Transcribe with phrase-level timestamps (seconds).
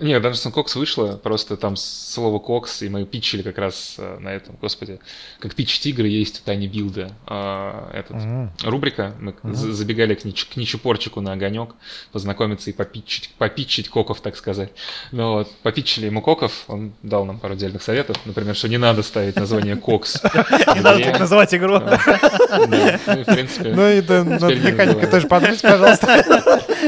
[0.00, 4.28] Не, Dungeons Cox вышло, просто там слово кокс, и мы питчили как раз э, на
[4.30, 4.98] этом, господи,
[5.38, 7.10] как питчить игры есть у Тани Билда.
[7.26, 8.50] А, этот, Мгм.
[8.64, 11.74] рубрика, мы за- забегали к, Нич, к Ничепорчику на огонек,
[12.12, 14.70] познакомиться и попитчить, попитчить коков, так сказать.
[15.12, 19.02] Ну вот, попитчили ему коков, он дал нам пару отдельных советов, например, что не надо
[19.02, 20.20] ставить название кокс.
[20.74, 21.78] Не надо так называть игру.
[21.78, 26.24] Ну и, в принципе, Ну и над не механикой тоже подумайте, пожалуйста.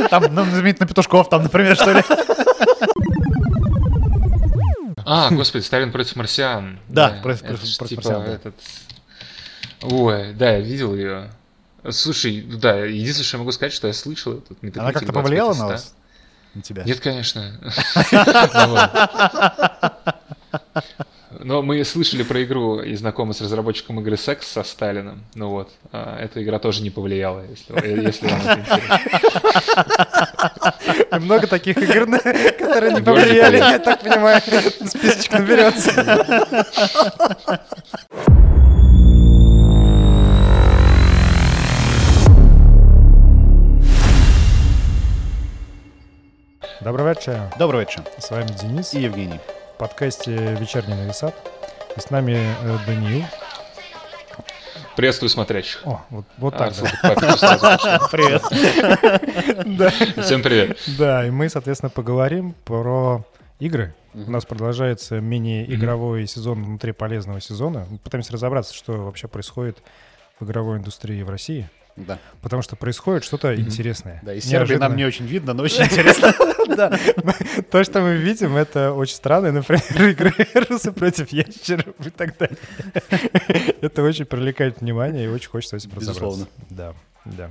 [0.08, 2.02] Там, ну, на петушков, там, например, что ли.
[5.14, 6.78] А, господи, Сталин против марсиан.
[6.88, 8.32] Да, против- против- против типа марсиан, да.
[8.32, 8.54] этот...
[9.82, 11.30] Ой, да, я видел ее.
[11.90, 15.48] Слушай, да, единственное, что я могу сказать, что я слышал этот Она как-то 25 повлияла
[15.50, 15.66] на 100.
[15.66, 15.94] вас?
[16.54, 16.84] На тебя?
[16.84, 17.52] Нет, конечно.
[21.40, 25.24] Но мы слышали про игру и знакомы с разработчиком игры «Секс» со Сталином.
[25.34, 29.00] Ну вот, а, эта игра тоже не повлияла, если, если вам это интересно.
[31.12, 32.06] И много таких игр,
[32.58, 34.40] которые не повлияли, я так понимаю,
[34.86, 35.92] списочек наберется.
[46.80, 47.50] Доброго вечера.
[47.58, 48.02] Добрый вечер.
[48.18, 49.40] С вами Денис И Евгений.
[49.74, 51.34] в подкасте «Вечерний нависат».
[51.96, 53.24] И с нами э, Даниил.
[54.96, 55.80] Приветствую смотрящих.
[55.86, 56.74] О, вот, вот А, так,
[57.20, 58.08] пошла.
[58.10, 58.42] Привет.
[59.78, 59.90] Да.
[60.22, 60.78] Всем привет.
[60.98, 63.24] Да, и мы, соответственно, поговорим про
[63.58, 63.94] игры.
[64.14, 67.86] У нас продолжается мини-игровой сезон внутри полезного сезона.
[67.88, 69.78] Мы пытаемся разобраться, что вообще происходит
[70.38, 71.70] в игровой индустрии в России.
[71.96, 72.18] Да.
[72.40, 74.20] Потому что происходит что-то интересное.
[74.24, 76.34] Да, из Сербии нам не очень видно, но очень интересно.
[76.76, 76.96] Да.
[77.70, 79.50] То, что мы видим, это очень странно.
[79.50, 80.32] Например, игры
[80.70, 82.56] русы против ящеров и так далее.
[83.80, 86.20] Это очень привлекает внимание и очень хочется этим разобраться.
[86.20, 86.46] Безусловно.
[86.70, 87.50] Да, да.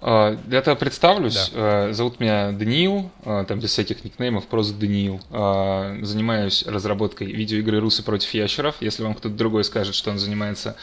[0.00, 1.50] А, Для этого представлюсь.
[1.54, 5.20] А, Зовут меня Даниил, а, там без всяких никнеймов, просто Даниил.
[5.30, 8.76] А, Занимаюсь разработкой видеоигры «Русы против ящеров».
[8.80, 10.76] Если вам кто-то другой скажет, что он занимается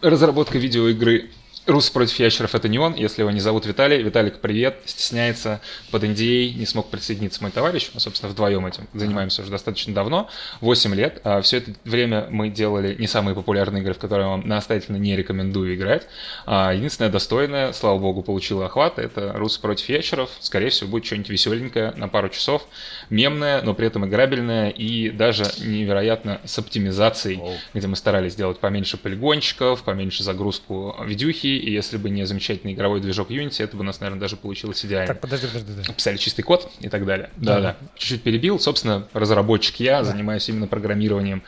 [0.00, 1.30] разработкой видеоигры
[1.66, 2.94] «Русы против ящеров»— это не он.
[2.94, 5.60] Если его не зовут Виталий, Виталик, привет, стесняется,
[5.90, 7.90] под NDA, не смог присоединиться мой товарищ.
[7.92, 11.20] Мы, собственно, вдвоем этим занимаемся уже достаточно давно, 8 лет.
[11.42, 15.16] Все это время мы делали не самые популярные игры, в которые я вам настоятельно не
[15.16, 16.06] рекомендую играть.
[16.46, 20.30] А Единственное достойное, слава богу, получила охват, это «Русы против ящеров».
[20.38, 22.64] Скорее всего, будет что-нибудь веселенькое на пару часов,
[23.10, 27.42] мемное, но при этом играбельное и даже невероятно с оптимизацией,
[27.74, 33.00] где мы старались сделать поменьше полигончиков, поменьше загрузку видюхи, и если бы не замечательный игровой
[33.00, 35.70] движок Unity, это бы у нас, наверное, даже получилось идеально Так, подожди, подожди.
[35.72, 35.92] подожди.
[35.92, 37.30] писали чистый код и так далее.
[37.36, 37.56] Да.
[37.56, 37.76] Да-да.
[37.96, 38.58] Чуть-чуть перебил.
[38.60, 41.42] Собственно, разработчик я, занимаюсь именно программированием,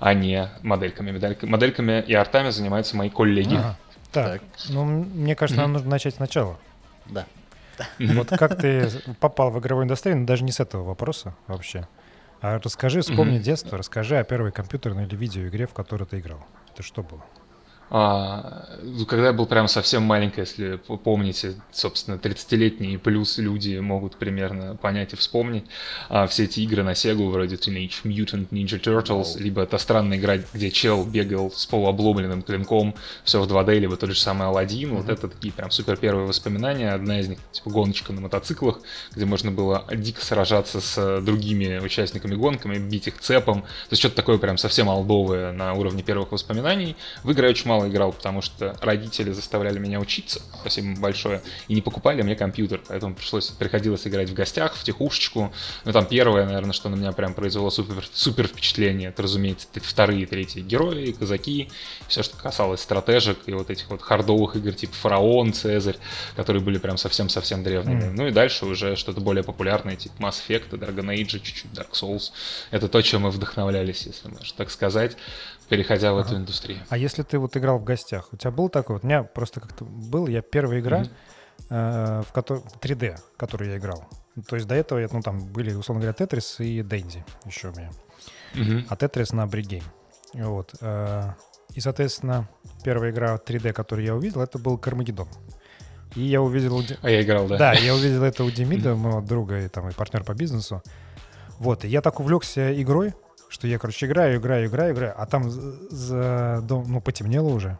[0.00, 1.12] а не модельками.
[1.12, 3.54] Модель- Модельками и артами занимаются мои коллеги.
[3.56, 3.78] Ага.
[4.12, 4.42] Так, Так.
[4.70, 6.58] ну, мне кажется, нам нужно начать сначала.
[7.06, 7.26] Да.
[7.98, 8.88] Вот как ты
[9.20, 11.88] попал в игровую индустрию, ну, даже не с этого вопроса вообще.
[12.40, 13.42] А расскажи, вспомни Мгм.
[13.42, 16.44] детство, расскажи о первой компьютерной или видеоигре, в которой ты играл.
[16.72, 17.24] Это что было?
[17.90, 24.16] А, ну, когда я был прям совсем маленький, если помните, собственно, 30-летние плюс люди могут
[24.16, 25.64] примерно понять и вспомнить
[26.08, 29.38] а, все эти игры на Sega вроде Teenage Mutant Ninja Turtles, Вау.
[29.38, 32.94] либо та странная игра, где чел бегал с полуобломленным клинком,
[33.24, 34.94] все в 2D, либо тот же самый Aladdin.
[34.96, 36.90] Вот это такие прям супер первые воспоминания.
[36.90, 38.80] Одна из них, типа, гоночка на мотоциклах,
[39.14, 43.62] где можно было дико сражаться с другими участниками гонками, бить их цепом.
[43.62, 46.96] То есть что-то такое прям совсем алдовое на уровне первых воспоминаний.
[47.22, 51.42] В игры я очень мало играл, потому что родители заставляли меня учиться, спасибо им большое,
[51.68, 55.52] и не покупали мне компьютер, поэтому пришлось, приходилось играть в гостях, в тихушечку.
[55.84, 60.22] Ну там первое, наверное, что на меня прям произвело супер, супер впечатление, это, разумеется, вторые
[60.22, 61.70] и третьи герои, казаки,
[62.06, 65.96] все, что касалось стратежек и вот этих вот хардовых игр типа Фараон, Цезарь,
[66.36, 68.06] которые были прям совсем-совсем древними.
[68.06, 68.14] Мгм.
[68.14, 72.30] Ну и дальше уже что-то более популярное, типа Mass Effect, Dragon Age, чуть-чуть Dark Souls.
[72.70, 75.16] Это то, чем мы вдохновлялись, если можно так сказать,
[75.68, 76.78] переходя в эту индустрию.
[76.88, 78.96] А если ты вот играл в гостях, у тебя был такой?
[78.96, 81.08] Вот у меня просто как-то был, я первая игра, Мгм.
[81.70, 84.04] э, в которой 3D, в которую я играл.
[84.48, 87.72] То есть до этого, я, ну там были, условно говоря, Тетрис и Денди еще у
[87.72, 87.90] меня.
[88.54, 88.86] Мгм.
[88.88, 89.82] а Тетрис на Бригейм.
[90.34, 90.74] Вот.
[90.80, 91.30] э,
[91.74, 92.48] И, соответственно,
[92.84, 95.28] первая игра 3D, которую я увидел, это был Кармагеддон.
[96.14, 96.80] И я увидел...
[97.02, 97.58] А я играл, да?
[97.58, 100.82] Да, я увидел это у Демида, моего друга и, там, и партнера по бизнесу.
[101.58, 103.14] Вот, и я так увлекся игрой,
[103.54, 107.78] что я, короче, играю, играю, играю, играю, а там за, дом, ну, потемнело уже.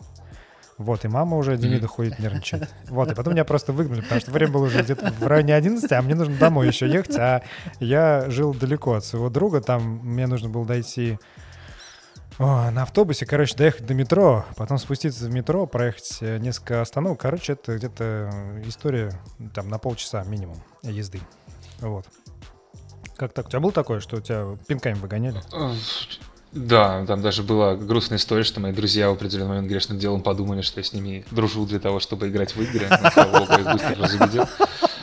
[0.79, 2.69] Вот, и мама уже Демида ходит нервничать.
[2.89, 5.91] Вот, и потом меня просто выгнали, потому что время было уже где-то в районе 11,
[5.91, 7.43] а мне нужно домой еще ехать, а
[7.81, 11.19] я жил далеко от своего друга, там мне нужно было дойти
[12.39, 17.21] о, на автобусе, короче, доехать до метро, потом спуститься в метро, проехать э, несколько остановок.
[17.21, 18.31] Короче, это где-то
[18.65, 19.13] история
[19.55, 21.21] там на полчаса минимум езды.
[21.81, 22.07] Вот.
[23.17, 23.47] Как так?
[23.47, 25.41] У тебя было такое, что тебя пинками выгоняли?
[26.53, 30.63] Да, там даже была грустная история, что мои друзья в определенный момент грешным делом подумали,
[30.63, 32.87] что я с ними дружу для того, чтобы играть в игры.
[32.89, 34.45] Но, их быстро разубедил.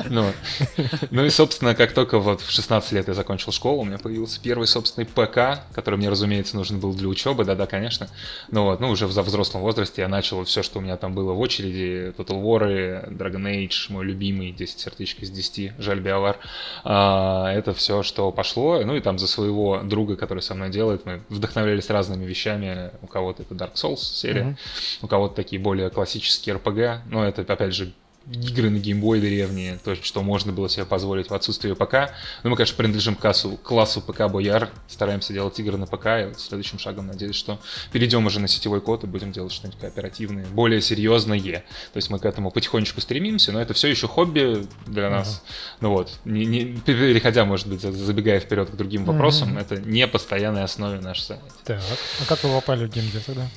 [0.09, 0.31] Ну,
[1.11, 4.39] ну и, собственно, как только вот в 16 лет я закончил школу, у меня появился
[4.41, 8.07] первый собственный ПК, который мне, разумеется, нужен был для учебы, да-да, конечно.
[8.49, 11.33] Ну вот, ну уже в взрослом возрасте я начал все, что у меня там было
[11.33, 16.37] в очереди, Total War, Dragon Age, мой любимый, 10 сердечек из 10, жаль биовар.
[16.83, 18.81] А, это все, что пошло.
[18.83, 22.91] Ну и там за своего друга, который со мной делает, мы вдохновлялись разными вещами.
[23.01, 25.03] У кого-то это Dark Souls серия, mm-hmm.
[25.03, 26.99] у кого-то такие более классические RPG.
[27.07, 27.91] Но это, опять же,
[28.27, 32.13] игры на геймбой древние, то, что можно было себе позволить в отсутствии ПК.
[32.43, 36.25] Ну, мы, конечно, принадлежим к классу, классу ПК Бояр, стараемся делать игры на ПК, и
[36.25, 37.59] вот следующим шагом надеюсь, что
[37.91, 41.31] перейдем уже на сетевой код и будем делать что-нибудь кооперативное, более серьезное.
[41.41, 45.41] То есть мы к этому потихонечку стремимся, но это все еще хобби для нас.
[45.43, 45.77] Uh-huh.
[45.81, 49.61] Ну вот, не, не, переходя, может быть, забегая вперед к другим вопросам, uh-huh.
[49.61, 51.41] это не постоянной основе наш сайт.
[51.63, 51.81] Так,
[52.21, 53.47] а как вы попали в геймдев тогда?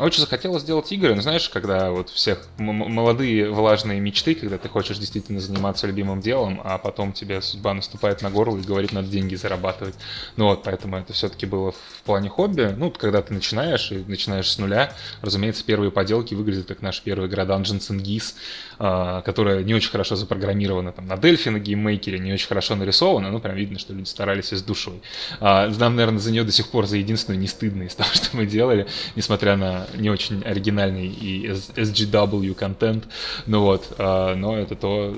[0.00, 4.96] Очень захотелось сделать игры, ну знаешь, когда вот всех молодые влажные мечты, когда ты хочешь
[4.96, 9.34] действительно заниматься любимым делом, а потом тебе судьба наступает на горло и говорит, надо деньги
[9.34, 9.94] зарабатывать.
[10.36, 12.74] Ну вот, поэтому это все-таки было в плане хобби.
[12.74, 17.28] Ну, когда ты начинаешь и начинаешь с нуля, разумеется, первые поделки выглядят как наша первая
[17.28, 18.34] игра Dungeons and Geese,
[18.78, 22.74] а, которая не очень хорошо запрограммирована там на Delphi, на GameMaker е, не очень хорошо
[22.74, 25.02] нарисована, ну прям видно, что люди старались и с душой.
[25.40, 28.34] А, нам, наверное, за нее до сих пор за единственную не стыдно из того, что
[28.34, 33.04] мы делали, несмотря на не очень оригинальный и SGW контент,
[33.46, 35.16] ну вот, а, но это то,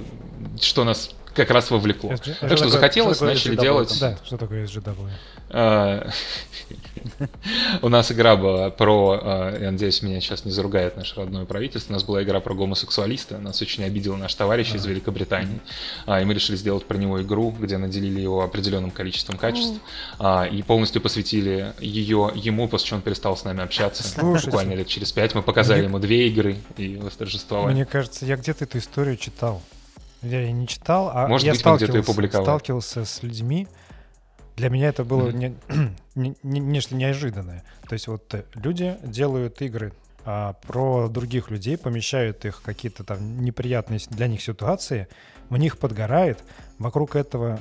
[0.61, 2.13] что нас как раз вовлекло.
[2.13, 2.35] SG...
[2.41, 3.61] Так что, что захотелось, что начали SGW?
[3.61, 3.99] делать.
[4.01, 5.09] Да, что такое SGW?
[5.51, 6.09] А,
[7.83, 11.93] у нас игра была про, а, я надеюсь, меня сейчас не заругает наше родное правительство,
[11.93, 15.61] у нас была игра про гомосексуалиста, нас очень обидел наш товарищ из Великобритании,
[16.07, 19.81] а, и мы решили сделать про него игру, где наделили его определенным количеством качеств,
[20.53, 24.03] и полностью посвятили ее ему, после чего он перестал с нами общаться.
[24.23, 27.75] Буквально лет через пять мы показали ему две игры и восторжествовали.
[27.75, 29.63] Мне кажется, я где-то эту историю читал.
[30.23, 33.67] Я не читал, а Может я быть, сталкивался, сталкивался с людьми,
[34.57, 35.91] для меня это было mm-hmm.
[36.15, 37.65] не, не, нечто неожиданное.
[37.89, 39.93] То есть вот э, люди делают игры
[40.25, 45.09] а, про других людей, помещают их в какие-то там неприятные для них ситуации,
[45.51, 46.45] у них подгорает,
[46.83, 47.61] вокруг этого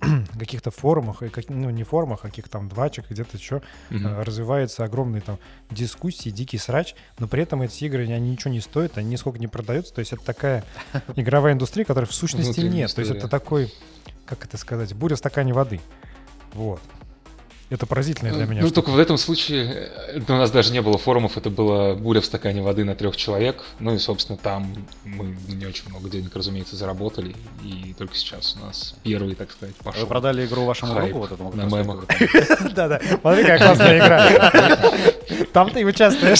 [0.00, 4.20] э, каких-то форумах, и как, ну не форумах, а каких-то там двачек, где-то еще mm-hmm.
[4.20, 5.38] э, развиваются огромные там
[5.70, 9.46] дискуссии, дикий срач, но при этом эти игры, они ничего не стоят, они нисколько не
[9.46, 10.64] продаются, то есть это такая
[11.16, 13.72] игровая индустрия, которой в сущности нет, то есть это такой,
[14.24, 15.80] как это сказать, буря в стакане воды.
[16.54, 16.80] Вот.
[17.68, 18.62] Это поразительно для меня.
[18.62, 22.20] Ну, только в этом случае э, у нас даже не было форумов, это была буря
[22.20, 23.64] в стакане воды на трех человек.
[23.80, 24.72] Ну и, собственно, там
[25.04, 27.34] мы не очень много денег, разумеется, заработали.
[27.64, 30.02] И только сейчас у нас первый, так сказать, пошел.
[30.02, 31.52] Вы продали игру вашему Хайп другу вот этому?
[31.54, 32.04] На мемах.
[32.72, 34.52] Да-да, смотри, какая классная игра.
[35.52, 36.38] Там ты участвуешь.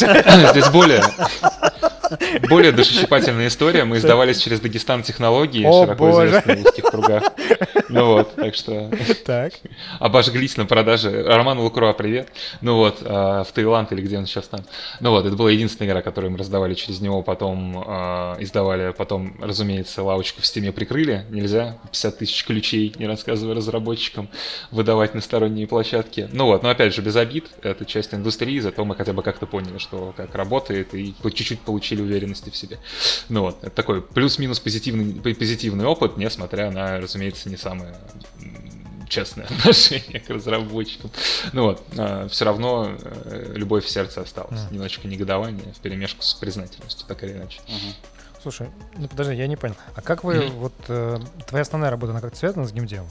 [0.53, 1.03] Здесь более
[2.49, 3.85] более душесчипательная история.
[3.85, 6.29] Мы издавались через Дагестан технологии, О, широко боже.
[6.29, 7.23] известные в узких кругах.
[7.89, 8.91] Ну вот, так что...
[9.25, 9.53] Так.
[9.99, 11.25] Обожглись на продаже.
[11.27, 12.29] Роман Лукруа, привет.
[12.61, 14.61] Ну вот, а, в Таиланд или где он сейчас там.
[15.01, 19.37] Ну вот, это была единственная игра, которую мы раздавали через него, потом а, издавали, потом,
[19.41, 21.27] разумеется, лавочку в стиме прикрыли.
[21.31, 24.29] Нельзя 50 тысяч ключей, не рассказывая разработчикам,
[24.71, 26.29] выдавать на сторонние площадки.
[26.33, 29.47] Ну вот, но опять же, без обид, это часть индустрии, зато мы хотя бы как-то
[29.47, 32.79] поняли, что как работает, и чуть-чуть получили получили уверенности в себе.
[33.29, 37.95] Ну вот, это такой плюс-минус позитивный, позитивный опыт, несмотря на, разумеется, не самое
[39.09, 41.11] честное отношение к разработчикам.
[41.53, 44.61] Ну вот, а, все равно э, любовь в сердце осталась.
[44.63, 44.73] Mm.
[44.73, 47.61] Немножечко негодование в перемешку с признательностью, так или иначе.
[47.69, 47.95] Uh-huh.
[48.43, 49.77] Слушай, ну подожди, я не понял.
[49.95, 50.51] А как вы, mm-hmm.
[50.51, 53.09] вот э, твоя основная работа, она как-то связана с геймделом?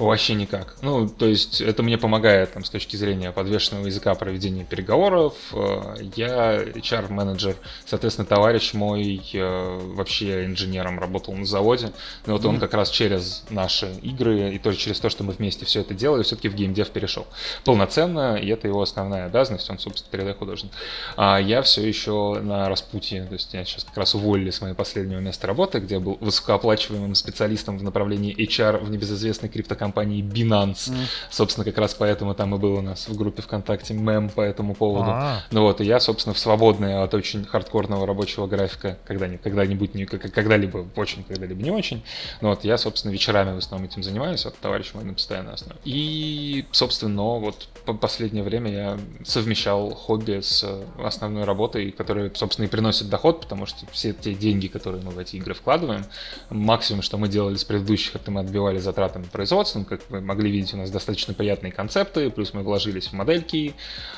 [0.00, 0.76] Вообще никак.
[0.80, 5.34] Ну, то есть это мне помогает там, с точки зрения подвешенного языка проведения переговоров.
[5.52, 11.92] Э, я HR-менеджер, соответственно, товарищ мой э, вообще инженером работал на заводе.
[12.24, 12.48] Но вот mm-hmm.
[12.48, 15.92] он как раз через наши игры и тоже через то, что мы вместе все это
[15.92, 17.26] делали, все-таки в геймдев перешел.
[17.66, 20.72] Полноценно, и это его основная обязанность, он, собственно, передо художник.
[21.18, 24.76] А я все еще на распутье, то есть я сейчас как раз уволили с моего
[24.76, 30.22] последнего места работы, где я был высокооплачиваемым специалистом в направлении HR в небезызвестной криптокомпании компанией
[30.22, 30.90] Binance.
[30.90, 31.06] Mm.
[31.30, 34.74] Собственно, как раз поэтому там и был у нас в группе ВКонтакте мем по этому
[34.74, 35.10] поводу.
[35.10, 35.42] А-а-а.
[35.50, 40.04] Ну вот, и я, собственно, в свободное от очень хардкорного рабочего графика, когда-нибудь, когда-нибудь, не,
[40.06, 42.02] когда-либо очень, когда-либо не очень.
[42.40, 45.78] Ну вот, я, собственно, вечерами в основном этим занимаюсь, вот товарищ мой на постоянной основе.
[45.84, 50.64] И, собственно, вот последнее время я совмещал хобби с
[51.02, 55.18] основной работой, которая, собственно, и приносит доход, потому что все те деньги, которые мы в
[55.18, 56.04] эти игры вкладываем,
[56.50, 59.84] максимум, что мы делали с предыдущих, это мы отбивали затратами производства.
[59.84, 63.74] Как вы могли видеть, у нас достаточно приятные концепты, плюс мы вложились в модельки.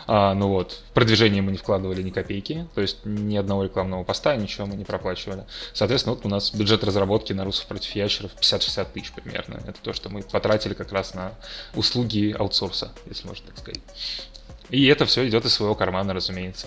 [0.07, 4.05] А, ну вот, в продвижение мы не вкладывали ни копейки, то есть ни одного рекламного
[4.05, 5.45] поста, ничего мы не проплачивали.
[5.73, 9.61] Соответственно, вот у нас бюджет разработки на русов против ящеров 50-60 тысяч примерно.
[9.67, 11.33] Это то, что мы потратили как раз на
[11.75, 13.62] услуги аутсорса, если можно так сказать.
[14.71, 16.67] И это все идет из своего кармана, разумеется.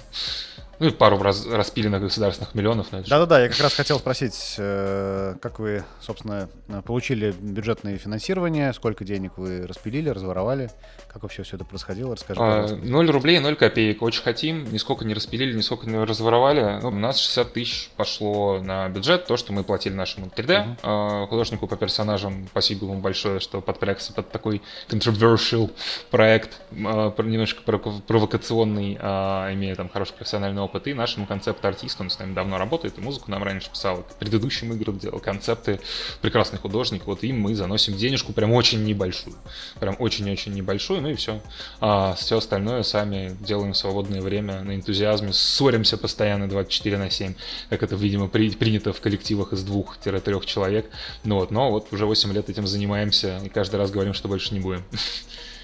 [0.78, 2.88] Ну и пару раз, распиленных государственных миллионов.
[2.92, 6.50] Да-да-да, я как раз хотел спросить, э, как вы, собственно,
[6.86, 10.70] получили бюджетное финансирование, сколько денег вы распилили, разворовали,
[11.16, 15.14] как вообще все это происходило, расскажи, а, 0 рублей, 0 копеек, очень хотим, нисколько не
[15.14, 16.82] распилили, нисколько не разворовали.
[16.82, 21.28] Ну, у нас 60 тысяч пошло на бюджет, то, что мы платили нашему 3D, uh-huh.
[21.28, 25.72] художнику по персонажам, спасибо ему большое, что подпрягся под такой controversial
[26.12, 32.34] проект, а, немножко провокационный, имея там хороший профессиональный опыт, и нашему концепт-артисту, он с нами
[32.34, 35.20] давно работает, и музыку нам раньше писал, к предыдущим играм делал.
[35.20, 35.80] Концепты,
[36.20, 39.38] прекрасный художник, вот им мы заносим денежку прям очень небольшую,
[39.80, 41.40] прям очень-очень небольшую, ну и все.
[41.82, 47.36] А все остальное сами делаем в свободное время на энтузиазме, ссоримся постоянно 24 на 7,
[47.70, 50.90] как это, видимо, при, принято в коллективах из двух-трех человек,
[51.24, 54.52] ну вот, но вот уже 8 лет этим занимаемся, и каждый раз говорим, что больше
[54.56, 54.84] не будем.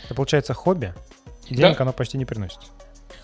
[0.05, 0.93] Это получается хобби,
[1.47, 1.83] и денег да.
[1.85, 2.59] оно почти не приносит.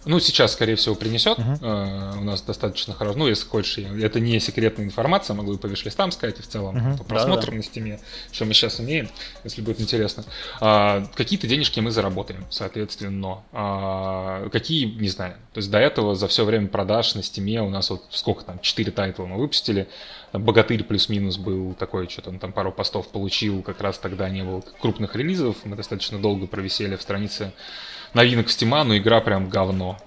[0.07, 1.37] Ну, сейчас, скорее всего, принесет.
[1.37, 1.59] Uh-huh.
[1.59, 3.17] Uh, у нас достаточно хорошо.
[3.17, 6.47] Ну, если хочешь, это не секретная информация, могу и по wishlist ам сказать, и в
[6.47, 6.97] целом uh-huh.
[6.97, 7.99] по просмотрам да, на Steam е,
[8.31, 9.09] что мы сейчас умеем,
[9.43, 10.23] если будет интересно.
[10.61, 13.39] Э, какие-то денежки мы заработаем, соответственно.
[13.51, 15.35] Э, какие, не знаю.
[15.53, 18.43] То есть до этого за все время продаж на Steam е у нас вот сколько
[18.43, 19.87] там, 4 тайтла мы выпустили.
[20.33, 24.61] Богатырь плюс-минус был такой, что-то он там пару постов получил, как раз тогда не было
[24.81, 25.57] крупных релизов.
[25.63, 27.53] Мы достаточно долго провисели в странице
[28.13, 29.97] новинок в Steam, но игра прям говно,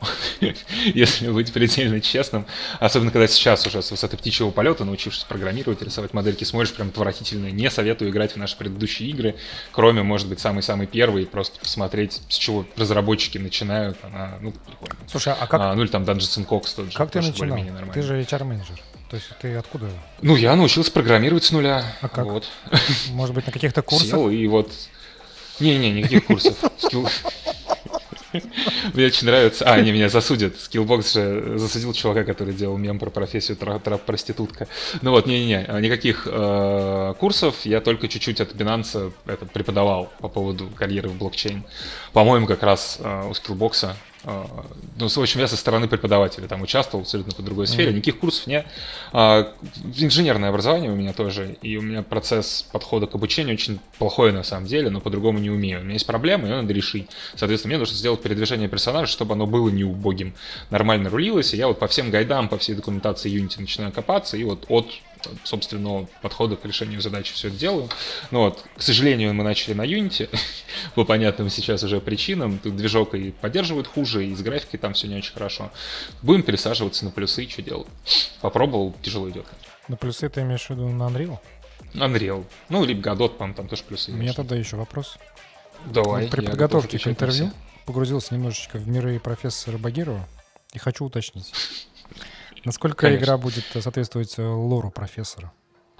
[0.84, 2.46] если быть предельно честным.
[2.78, 7.50] Особенно, когда сейчас уже с высоты птичьего полета, научившись программировать, рисовать модельки, смотришь прям отвратительно.
[7.50, 9.36] Не советую играть в наши предыдущие игры,
[9.72, 13.98] кроме, может быть, самый-самый первый, просто посмотреть, с чего разработчики начинают.
[14.02, 14.96] Она, ну, прикольно.
[15.08, 15.60] Слушай, а как...
[15.60, 16.96] А, ну или там Dungeons and Cox тот же.
[16.96, 17.58] Как ты начинал?
[17.92, 18.80] Ты же HR-менеджер.
[19.10, 19.90] То есть ты откуда?
[20.22, 21.84] Ну, я научился программировать с нуля.
[22.00, 22.26] А как?
[22.26, 22.48] Вот.
[23.10, 24.08] Может быть, на каких-то курсах?
[24.08, 24.70] Сел и вот...
[25.60, 26.56] Не-не, никаких курсов.
[28.94, 29.64] Мне очень нравится...
[29.64, 30.54] А, не, меня засудят.
[30.54, 34.68] Skillbox же засудил чувака, который делал мем про профессию трап-проститутка.
[35.02, 37.64] Ну вот, не-не-не, никаких э, курсов.
[37.64, 41.64] Я только чуть-чуть от Binance это преподавал по поводу карьеры в блокчейн.
[42.12, 46.60] По-моему, как раз э, у Skillbox а, ну, в общем, я со стороны преподавателя там
[46.62, 47.94] участвовал абсолютно по другой сфере, mm-hmm.
[47.94, 48.66] никаких курсов не.
[49.12, 49.52] А,
[49.96, 54.42] инженерное образование у меня тоже, и у меня процесс подхода к обучению очень плохой на
[54.42, 55.80] самом деле, но по-другому не умею.
[55.80, 57.08] У меня есть проблемы, ее надо решить.
[57.34, 60.34] Соответственно, мне нужно сделать передвижение персонажа, чтобы оно было не убогим,
[60.68, 64.44] нормально рулилось, и я вот по всем гайдам, по всей документации Unity начинаю копаться, и
[64.44, 64.90] вот от
[65.44, 67.88] собственного подхода к решению задачи все это делаю.
[68.30, 70.28] Но вот, к сожалению, мы начали на Unity,
[70.94, 72.58] по понятным сейчас уже причинам.
[72.58, 75.70] Тут движок и поддерживает хуже, и с графикой там все не очень хорошо.
[76.22, 77.88] Будем пересаживаться на плюсы, что делать.
[78.40, 79.46] Попробовал, тяжело идет.
[79.88, 81.38] На плюсы ты имеешь в виду на Unreal?
[81.94, 82.44] Unreal.
[82.68, 84.12] Ну, либо Godot, по там тоже плюсы.
[84.12, 85.18] У меня тогда еще вопрос.
[85.86, 86.24] Давай.
[86.24, 87.50] Вот при подготовке к интервью
[87.86, 90.28] погрузился немножечко в миры профессора Багирова
[90.72, 91.52] и хочу уточнить.
[92.64, 93.24] Насколько Конечно.
[93.24, 95.52] игра будет соответствовать э, лору профессора?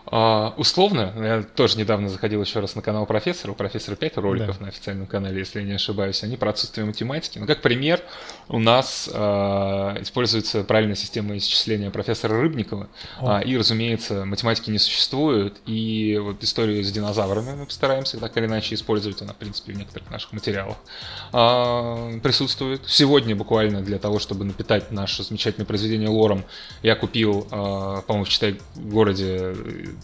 [0.07, 4.59] А, условно, я тоже недавно заходил еще раз на канал профессора, у профессора 5 роликов
[4.59, 4.64] да.
[4.64, 7.38] на официальном канале, если я не ошибаюсь, они про отсутствие математики.
[7.38, 8.00] Ну, как пример,
[8.49, 12.88] у нас а, используется правильная система исчисления профессора Рыбникова,
[13.21, 18.47] а, и, разумеется, математики не существует, и вот историю с динозаврами мы постараемся так или
[18.47, 20.76] иначе использовать, она, в принципе, в некоторых наших материалах
[21.33, 22.83] а, присутствует.
[22.87, 26.45] Сегодня буквально для того, чтобы напитать наше замечательное произведение лором,
[26.83, 29.54] я купил, а, по-моему, в Читай-городе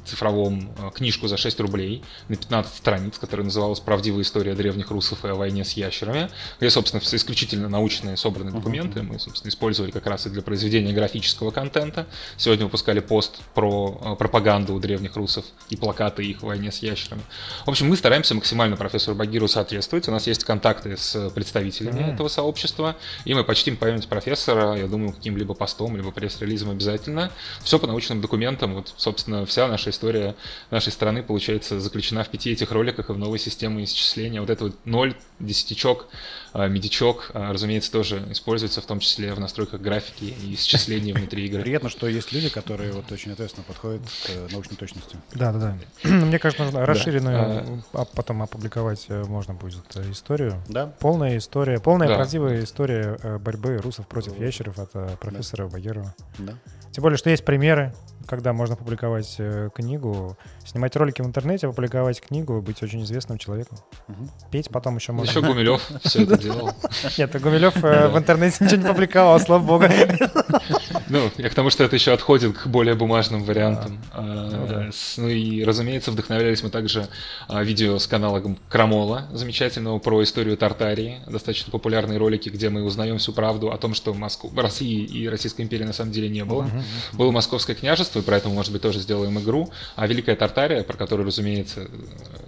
[0.05, 5.25] цифровом э, книжку за 6 рублей на 15 страниц, которая называлась «Правдивая история древних русов
[5.25, 9.91] и о войне с ящерами», где, собственно, все исключительно научные собранные документы мы, собственно, использовали
[9.91, 12.07] как раз и для произведения графического контента.
[12.37, 16.79] Сегодня выпускали пост про э, пропаганду у древних русов и плакаты их в войне с
[16.79, 17.23] ящерами.
[17.65, 20.09] В общем, мы стараемся максимально профессору Багиру соответствовать.
[20.09, 22.15] У нас есть контакты с представителями mm-hmm.
[22.15, 27.31] этого сообщества, и мы почтим память профессора, я думаю, каким-либо постом, либо пресс-релизом обязательно.
[27.63, 28.75] Все по научным документам.
[28.75, 30.35] Вот, собственно, вся наша история
[30.71, 34.41] нашей страны, получается, заключена в пяти этих роликах и в новой системе исчисления.
[34.41, 36.07] Вот это вот ноль, десятичок,
[36.55, 41.45] а, медичок, а, разумеется, тоже используется, в том числе в настройках графики и исчисления внутри
[41.45, 41.61] игры.
[41.61, 45.19] Приятно, что есть люди, которые вот очень ответственно подходят к научной точности.
[45.35, 46.09] Да, да, да.
[46.09, 50.55] Мне кажется, нужно расширенную, а потом опубликовать э, можно будет э, историю.
[50.69, 50.87] Да.
[51.01, 56.15] Полная история, полная правдивая история э, борьбы русов против ящеров от профессора Багерова.
[56.39, 56.55] Да.
[56.97, 57.93] Тем более, что есть примеры,
[58.27, 63.77] когда можно публиковать э, книгу, снимать ролики в интернете, публиковать книгу, быть очень известным человеком.
[64.09, 64.29] Угу.
[64.51, 65.29] Петь потом еще можно.
[65.29, 66.71] Еще Гумилев все это делал.
[67.19, 69.85] Нет, Гумилев э, в интернете ничего не публиковал, слава богу.
[71.09, 73.99] Ну, я к тому, что это еще отходит к более бумажным вариантам.
[74.13, 74.91] А, ну,
[75.23, 77.09] ну и, разумеется, вдохновлялись мы также
[77.49, 81.21] а, видео с канала Крамола, замечательного про историю Тартарии.
[81.27, 85.63] Достаточно популярные ролики, где мы узнаем всю правду о том, что Москву, России и Российской
[85.63, 86.69] империи на самом деле не было.
[87.13, 89.71] Было Московское княжество, и про это мы, может быть, тоже сделаем игру.
[89.95, 91.89] А Великая Тартария, про которую, разумеется,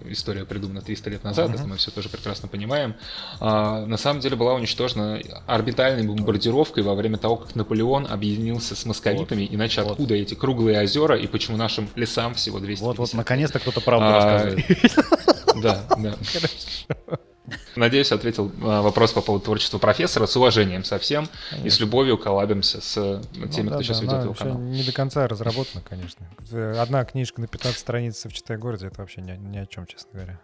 [0.06, 2.94] история придумана 300 лет назад, это мы все тоже прекрасно понимаем,
[3.40, 8.06] а, на самом деле была уничтожена орбитальной бомбардировкой во время того, как Наполеон
[8.48, 9.54] объединился с московитами, вот.
[9.54, 9.92] иначе вот.
[9.92, 14.06] откуда эти круглые озера и почему нашим лесам всего 200 Вот, вот, наконец-то кто-то правду
[14.06, 14.66] а, рассказывает.
[15.60, 16.14] Да, да.
[17.74, 21.66] Надеюсь, ответил а, вопрос по поводу творчества профессора с уважением совсем конечно.
[21.66, 22.96] и с любовью коллабимся с
[23.34, 24.58] ну теми, ну, да, кто сейчас да, ведет его канал.
[24.58, 26.28] Не до конца разработана, конечно.
[26.80, 30.10] Одна книжка на 15 страниц в «Читай городе»— это вообще ни, ни о чем, честно
[30.12, 30.40] говоря.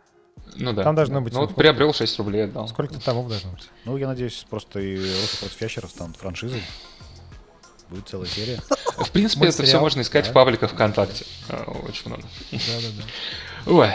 [0.56, 0.82] Ну да.
[0.82, 1.32] Там должно быть...
[1.32, 2.66] Ну вот приобрел 6 рублей, отдал.
[2.68, 3.68] Сколько томов должно быть?
[3.84, 6.62] Ну, я надеюсь, просто и «Роса против ящеров» станут франшизой.
[7.90, 8.60] Будет целая серия.
[8.98, 11.26] В принципе, это все можно искать в пабликах ВКонтакте.
[11.48, 12.22] А, очень много.
[12.50, 13.70] Да-да-да.
[13.70, 13.90] Ой,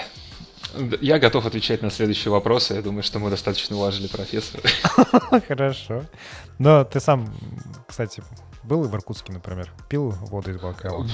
[1.02, 2.76] я готов отвечать на следующие вопросы.
[2.76, 4.64] Я думаю, что мы достаточно уложили профессора.
[5.48, 6.06] Хорошо.
[6.58, 7.34] Но ты сам,
[7.88, 8.22] кстати,
[8.64, 9.72] был в Иркутске, например?
[9.90, 11.08] Пил воду из Байкала?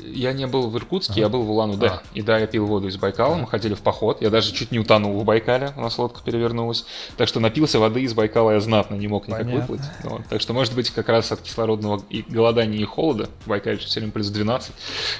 [0.00, 1.20] Я не был в Иркутске, ага.
[1.20, 1.86] я был в Улан-Удэ.
[1.86, 2.02] А.
[2.14, 4.22] И да, я пил воду из Байкала, мы ходили в поход.
[4.22, 6.84] Я даже чуть не утонул в Байкале, у нас лодка перевернулась.
[7.16, 9.60] Так что напился воды из Байкала я знатно не мог никак Понятно.
[9.60, 9.82] выплыть.
[10.04, 10.22] Вот.
[10.28, 14.00] Так что, может быть, как раз от кислородного и голодания и холода, в Байкале все
[14.00, 14.72] время плюс 12,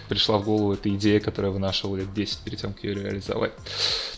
[0.09, 3.53] пришла в голову эта идея, которая вынашивала лет 10 перед тем, как ее реализовать.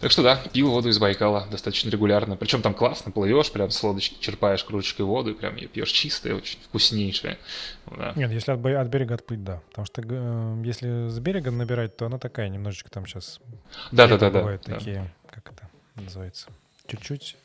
[0.00, 2.36] Так что да, пил воду из Байкала достаточно регулярно.
[2.36, 6.34] Причем там классно, плывешь, прям с лодочки черпаешь кружечкой воду, и прям ее пьешь чистая,
[6.34, 7.38] очень вкуснейшая.
[7.86, 8.12] Да.
[8.16, 9.60] Нет, если от, от берега отплыть, да.
[9.68, 13.40] Потому что э, если с берега набирать, то она такая немножечко там сейчас...
[13.92, 14.40] Да, да, да, да.
[14.40, 14.74] Бывают да.
[14.74, 16.48] такие, как это называется,
[16.86, 17.36] чуть-чуть.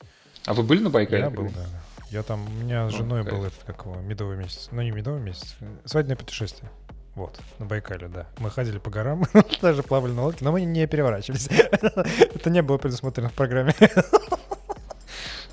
[0.45, 1.23] А вы были на Байкале?
[1.23, 2.05] Я был, да, да.
[2.09, 4.69] Я там, у меня с женой был этот, как его, медовый месяц.
[4.71, 6.71] Ну, не медовый месяц, свадебное путешествие.
[7.15, 8.27] Вот, на Байкале, да.
[8.37, 9.23] Мы ходили по горам,
[9.61, 11.47] даже плавали на лодке, но мы не переворачивались.
[11.51, 13.75] Это не было предусмотрено в программе.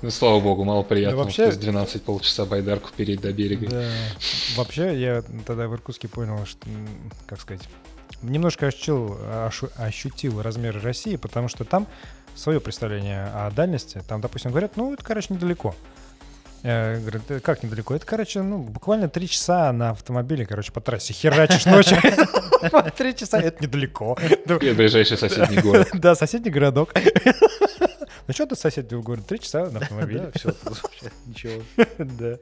[0.01, 1.17] Ну, слава богу, мало приятно.
[1.17, 1.51] Да, вообще...
[1.51, 3.67] То 12 полчаса байдарку перейти до берега.
[3.67, 3.85] Да.
[4.55, 6.67] Вообще, я тогда в Иркутске понял, что,
[7.25, 7.67] как сказать,
[8.21, 9.17] немножко ощутил,
[9.77, 11.87] ощутил размеры России, потому что там
[12.35, 14.01] свое представление о дальности.
[14.07, 15.75] Там, допустим, говорят, ну, это, короче, недалеко.
[16.63, 17.95] Я говорю, как недалеко?
[17.95, 21.97] Это, короче, ну, буквально три часа на автомобиле, короче, по трассе херачишь ночью.
[22.97, 24.17] Три часа— это недалеко.
[24.19, 25.89] Это ближайший соседний город.
[25.93, 26.93] Да, соседний городок.
[28.27, 29.25] Ну что ты соседнего города?
[29.27, 30.31] Три часа на автомобиле.
[30.35, 30.53] Все,
[31.25, 31.63] ничего.
[31.97, 32.37] Да.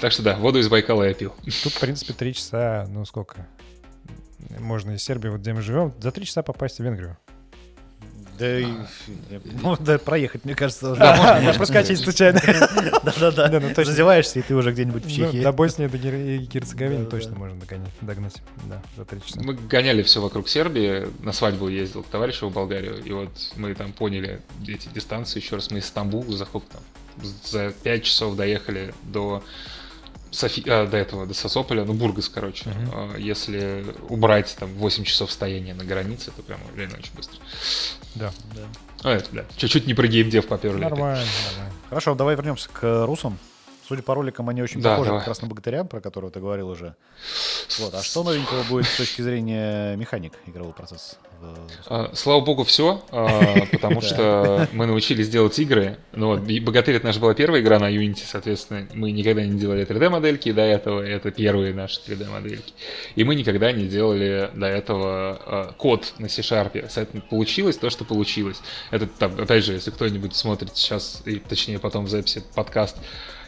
[0.00, 1.34] Так что да, воду из Байкала я пил.
[1.62, 3.46] Тут, в принципе, три часа, ну сколько?
[4.58, 7.18] Можно из Сербии, вот где мы живем, за три часа попасть в Венгрию.
[8.38, 8.86] Да,
[9.62, 11.02] ну, да, проехать, мне кажется, уже.
[11.02, 12.40] Можно проскочить случайно.
[13.20, 13.60] Да-да-да.
[13.60, 15.42] Ну, Задеваешься, и ты уже где-нибудь в ну, Чехии.
[15.42, 17.60] До Боснии, до Герцеговины точно можно
[18.00, 18.42] догнать.
[18.64, 19.40] Да, за три часа.
[19.42, 21.06] Мы гоняли все вокруг Сербии.
[21.22, 23.02] На свадьбу ездил к товарищу в Болгарию.
[23.04, 25.40] И вот мы там поняли эти дистанции.
[25.40, 26.82] Еще раз мы из Стамбула за сколько там?
[27.44, 29.42] За пять часов доехали до
[30.36, 30.62] Софи...
[30.68, 32.68] а, до этого, до Сосополя, ну, Бургас, короче.
[32.68, 33.18] Uh-huh.
[33.18, 37.38] Если убрать там 8 часов стояния на границе, то прямо реально очень быстро.
[38.14, 38.32] Да.
[38.54, 38.62] да.
[39.02, 39.44] А, это, да.
[39.56, 40.82] Чуть-чуть не про геймдев поперли.
[40.82, 41.74] Нормально, нормально.
[41.88, 43.38] Хорошо, давай вернемся к русам.
[43.88, 45.20] Судя по роликам, они очень да, похожи давай.
[45.20, 46.96] как раз на богатыря, про которого ты говорил уже.
[47.78, 47.94] Вот.
[47.94, 51.16] А что новенького будет с точки зрения механик игрового процесса?
[51.88, 55.98] А, слава богу, все, а, потому что мы научились делать игры.
[56.12, 60.52] Ну, Богатырь это наша была первая игра на Unity, соответственно, мы никогда не делали 3D-модельки
[60.52, 62.72] до этого, это первые наши 3D-модельки.
[63.14, 66.72] И мы никогда не делали до этого а, код на C-Sharp.
[66.72, 68.60] Соответственно, получилось то, что получилось.
[68.90, 72.96] Это, там, опять же, если кто-нибудь смотрит сейчас, и точнее потом в записи подкаст,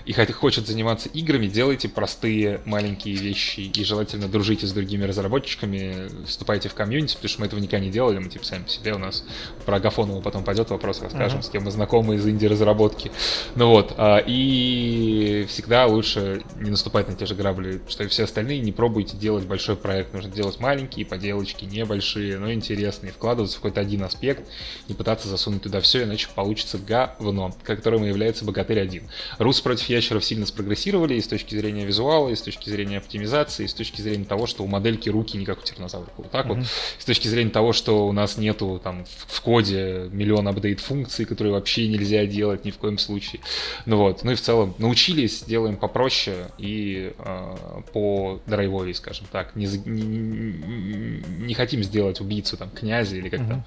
[0.09, 6.71] и хочет заниматься играми, делайте простые маленькие вещи и желательно дружите с другими разработчиками, вступайте
[6.71, 8.99] в комьюнити, потому что мы этого никогда не делали, мы типа сами по себе у
[8.99, 9.23] нас
[9.67, 11.45] про Агафонова потом пойдет вопрос, расскажем, uh-huh.
[11.45, 13.13] с кем мы знакомы из инди-разработки.
[13.55, 18.25] Ну вот, а, и всегда лучше не наступать на те же грабли, что и все
[18.25, 23.61] остальные, не пробуйте делать большой проект, нужно делать маленькие поделочки, небольшие, но интересные, вкладываться в
[23.61, 24.49] какой-то один аспект,
[24.89, 29.03] не пытаться засунуть туда все, иначе получится говно, которым является Богатырь 1.
[29.39, 33.65] Рус против ящеров сильно спрогрессировали и с точки зрения визуала, и с точки зрения оптимизации,
[33.65, 36.11] и с точки зрения того, что у модельки руки не как у тиранозавра.
[36.17, 36.55] Вот так mm-hmm.
[36.55, 36.67] вот.
[36.99, 41.53] С точки зрения того, что у нас нету там в коде миллион апдейт функций, которые
[41.53, 43.41] вообще нельзя делать ни в коем случае.
[43.87, 44.25] Ну вот.
[44.25, 47.57] Ну и в целом научились, делаем попроще и э,
[47.93, 49.55] по драйвовей, скажем так.
[49.57, 53.49] Не, не, не хотим сделать убийцу там князя или как mm-hmm.
[53.49, 53.65] там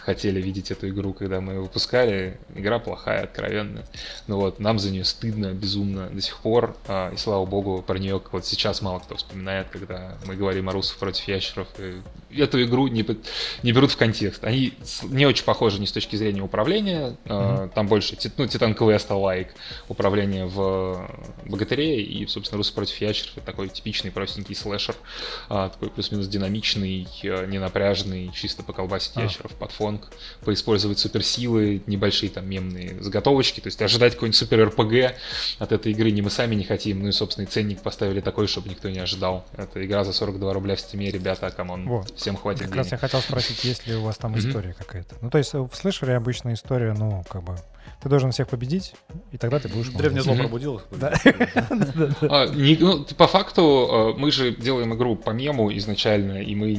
[0.00, 2.38] хотели видеть эту игру, когда мы ее выпускали.
[2.54, 3.84] Игра плохая, откровенно.
[4.26, 6.74] Ну вот, нам за нее стыдно, безумно до сих пор.
[6.88, 10.72] А, и слава богу, про нее вот сейчас мало кто вспоминает, когда мы говорим о
[10.72, 11.68] русов против ящеров.
[12.30, 13.06] И эту игру не,
[13.62, 14.42] не берут в контекст.
[14.44, 14.72] Они
[15.04, 17.16] не очень похожи ни с точки зрения управления.
[17.26, 17.72] Mm-hmm.
[17.74, 19.48] Там больше ну, Titan Quest а like
[19.88, 21.08] управление в
[21.44, 22.02] Богатыре.
[22.02, 24.94] И, собственно, русы против ящеров это такой типичный простенький слэшер.
[25.48, 29.22] А, такой плюс-минус динамичный, ненапряжный, чисто поколбасить а.
[29.22, 30.08] ящеров под фонк,
[30.44, 35.16] поиспользовать суперсилы, небольшие там мемные заготовочки, то есть ожидать какой-нибудь супер РПГ
[35.58, 38.46] от этой игры не мы сами не хотим, ну и, собственно, и ценник поставили такой,
[38.46, 39.44] чтобы никто не ожидал.
[39.56, 42.12] Это игра за 42 рубля в Steam е, ребята, come on, вот.
[42.16, 42.78] всем хватит Как денег.
[42.84, 45.16] раз я хотел спросить, есть ли у вас там история какая-то?
[45.20, 47.56] Ну, то есть в слэшере обычная история, ну, как бы
[48.02, 48.94] ты должен всех победить,
[49.30, 49.88] и тогда ты будешь...
[49.88, 50.80] Древнее зло пробудил.
[52.22, 56.72] А, ну, по факту мы же делаем игру по мему изначально, и мы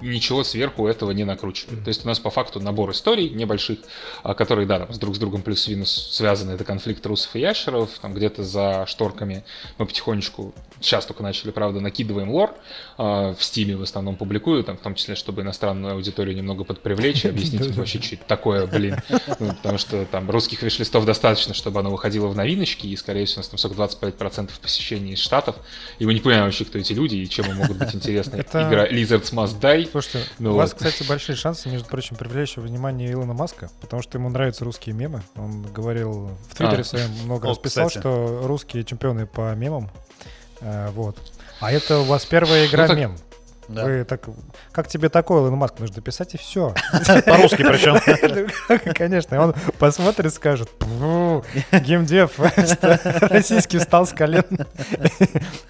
[0.00, 1.82] ничего сверху этого не накручиваем.
[1.82, 3.78] То есть у нас по факту набор историй небольших,
[4.22, 6.52] а, которые, да, там, с друг с другом плюс-минус связаны.
[6.52, 9.44] Это конфликт русов и ящеров, там где-то за шторками
[9.78, 12.54] мы потихонечку, сейчас только начали, правда, накидываем лор,
[12.96, 17.24] а, в Стиме в основном публикую, там, в том числе, чтобы иностранную аудиторию немного подпривлечь
[17.24, 18.96] и объяснить вообще, что это такое, блин.
[19.38, 23.38] Ну, потому что там русских виш-листов достаточно, чтобы оно выходило в новиночки, и, скорее всего,
[23.38, 25.56] у нас там сколько 25% посещений из Штатов,
[25.98, 28.36] и мы не понимаем вообще, кто эти люди и чем им могут быть интересны.
[28.38, 28.68] Это...
[28.68, 29.88] Игра Lizards Must Die.
[29.90, 34.18] Слушайте, ну, у вас, кстати, большие шансы, между прочим, привлечь внимание Илона Маска, потому что
[34.18, 35.22] ему нравятся русские мемы.
[35.36, 36.84] Он говорил в Твиттере а.
[36.84, 39.90] своем много раз писал, что русские чемпионы по мемам.
[40.60, 41.16] А, вот.
[41.60, 42.98] А это у вас первая игра ну, так...
[42.98, 43.16] мем.
[43.68, 43.84] Да.
[43.84, 44.26] Вы так,
[44.72, 46.74] как тебе такое, Илон Маск, нужно писать и все.
[47.26, 47.98] По-русски причем.
[48.94, 50.70] Конечно, он посмотрит скажет,
[51.72, 52.38] геймдев
[53.20, 54.44] российский встал с колен.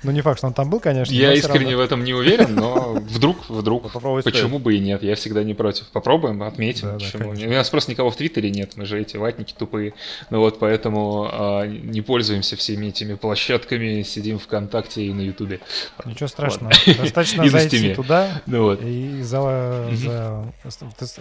[0.04, 1.12] Ну, не факт, что он там был, конечно.
[1.12, 5.42] Я искренне в этом не уверен, но вдруг, вдруг, почему бы и нет, я всегда
[5.42, 5.88] не против.
[5.88, 6.98] Попробуем, отметим.
[7.18, 9.94] У нас просто никого в Твиттере нет, мы же эти ватники тупые.
[10.30, 15.61] Ну вот, поэтому а, не пользуемся всеми этими площадками, сидим ВКонтакте и на Ютубе.
[16.04, 18.81] Ничего страшного, достаточно зайти зайти туда, ну, вот.
[18.83, 20.44] и за, за,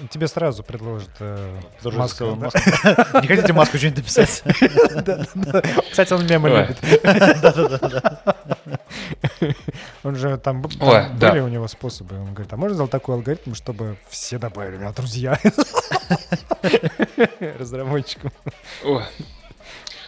[0.09, 2.25] тебе сразу предложат э, маску.
[3.21, 4.43] Не хотите маску что-нибудь написать?
[5.91, 6.77] Кстати, он мемы любит.
[10.03, 12.15] Он же там были у него способы.
[12.19, 15.39] Он говорит, а можно сделать такой алгоритм, чтобы все добавили меня друзья
[17.59, 18.31] разработчикам?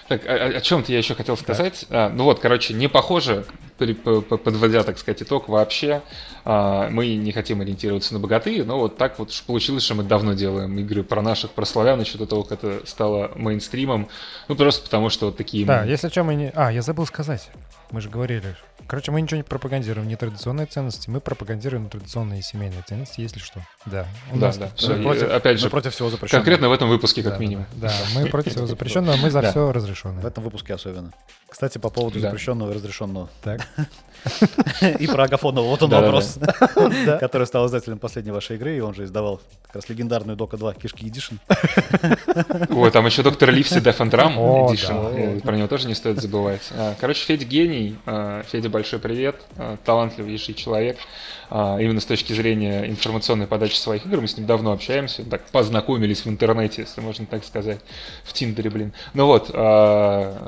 [0.10, 1.86] Так, о, о чем-то я еще хотел сказать.
[1.92, 3.46] А, ну вот, короче, не похоже,
[3.78, 6.02] подводя, так сказать, итог вообще,
[6.46, 10.34] а, мы не хотим ориентироваться на богатые, но вот так вот получилось, что мы давно
[10.34, 14.10] делаем игры про наших, про славян, еще до того, как это стало мейнстримом.
[14.48, 15.64] Ну, просто потому что вот такие...
[15.68, 16.52] Да, если что, мы не...
[16.56, 17.48] А, я забыл сказать.
[17.92, 18.56] Мы же говорили.
[18.88, 23.62] Короче, мы ничего не пропагандируем, не традиционные ценности, мы пропагандируем традиционные семейные ценности, если что.
[23.86, 24.08] Да.
[24.32, 24.70] У да, нас да.
[24.88, 26.44] Мы против, опять же, мы против всего запрещенного.
[26.44, 27.66] Конкретно в этом выпуске, как да, минимум.
[27.74, 30.22] Да, да, мы против всего запрещенного, мы за все разрешенное.
[30.22, 31.12] В этом выпуске особенно.
[31.50, 33.30] Кстати, по поводу запрещенного и разрешенного.
[33.44, 33.68] Так.
[35.00, 35.66] И про Агафонова.
[35.66, 36.40] Вот он вопрос,
[37.20, 40.74] который стал издателем последней вашей игры, и он же издавал как раз легендарную Дока 2
[40.76, 41.36] Кишки Эдишн.
[42.70, 45.42] Ой, там еще доктор Ливси Death and Drum Edition.
[45.42, 46.70] Про него тоже не стоит забывать.
[46.72, 47.98] А, короче, Федя гений.
[48.06, 49.36] А, Федя, большой привет.
[49.58, 50.98] А, талантливейший человек.
[51.52, 54.22] Именно с точки зрения информационной подачи своих игр.
[54.22, 55.24] Мы с ним давно общаемся.
[55.24, 57.80] Так познакомились в интернете, если можно так сказать.
[58.24, 58.94] В Тиндере, блин.
[59.14, 59.48] Ну вот,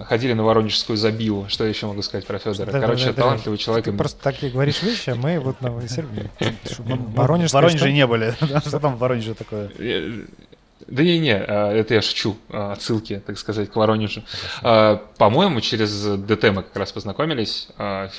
[0.08, 1.46] ходили на Воронежскую забиву.
[1.48, 2.72] Что еще могу сказать про Федора?
[2.72, 3.86] Короче, талантливый человек.
[3.86, 5.72] Ты просто такие говоришь вещи, а мы вот на
[6.80, 7.54] Воронеж.
[7.54, 8.34] Воронеже не были.
[8.66, 9.72] Что там в Воронеже такое?
[10.88, 14.24] Да не-не, а, это я шучу, а, отсылки, так сказать, к Воронежу.
[14.62, 17.68] А, по-моему, через ДТ мы как раз познакомились.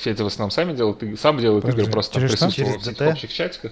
[0.03, 3.71] Федя в основном сами делал, ты сам делал игры, просто присутствовал в общих чатиках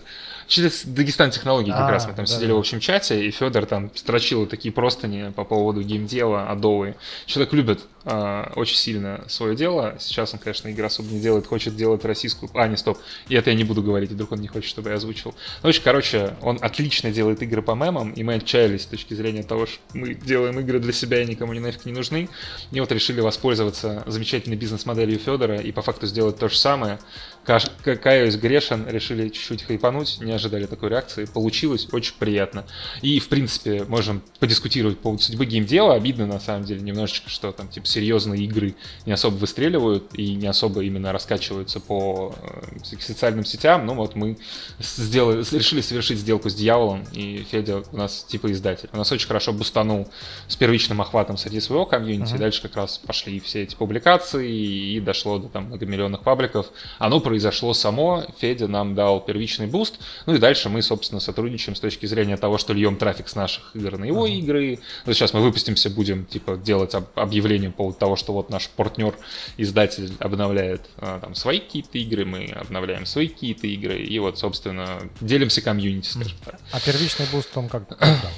[0.51, 2.55] Через Дагестан технологий как А, раз мы там да, сидели да.
[2.55, 6.97] в общем чате, и Федор там строчил такие простыни по поводу геймдела, адовые.
[7.25, 9.95] Человек любит а, очень сильно свое дело.
[9.97, 12.51] Сейчас он, конечно, игры особо не делает, хочет делать российскую...
[12.53, 12.97] А, не, стоп.
[13.29, 15.33] И это я не буду говорить, вдруг он не хочет, чтобы я озвучил.
[15.63, 19.43] Ну, общем, короче, он отлично делает игры по мемам, и мы отчаялись с точки зрения
[19.43, 22.27] того, что мы делаем игры для себя и никому не нафиг не нужны.
[22.71, 26.99] И вот решили воспользоваться замечательной бизнес-моделью Федора и по факту сделать то же самое.
[27.43, 31.25] Каюсь грешен, решили чуть-чуть хайпануть, не ожидали такой реакции.
[31.25, 32.65] Получилось очень приятно.
[33.01, 35.95] И, в принципе, можем подискутировать по поводу судьбы геймдела.
[35.95, 38.75] Обидно, на самом деле, немножечко, что там, типа, серьезные игры
[39.05, 43.85] не особо выстреливают и не особо именно раскачиваются по э, социальным сетям.
[43.85, 44.37] Ну, вот мы
[44.79, 48.89] сделали, решили совершить сделку с дьяволом, и Федя у нас, типа, издатель.
[48.93, 50.07] У нас очень хорошо бустанул
[50.47, 52.33] с первичным охватом среди своего комьюнити.
[52.33, 52.39] Ага.
[52.39, 56.67] Дальше как раз пошли все эти публикации, и дошло до там многомиллионных пабликов.
[56.99, 61.79] Оно произошло само, Федя нам дал первичный буст, ну и дальше мы, собственно, сотрудничаем с
[61.79, 64.33] точки зрения того, что льем трафик с наших игр на его Ага.
[64.33, 64.79] игры.
[65.05, 68.67] Вот сейчас мы выпустимся, будем, типа, делать об- объявление по поводу того, что вот наш
[68.67, 69.15] партнер,
[69.55, 75.09] издатель, обновляет а, там свои какие-то игры, мы обновляем свои какие-то игры, и вот, собственно,
[75.21, 76.59] делимся комьюнити, скажем так.
[76.73, 78.29] А первичный буст он как это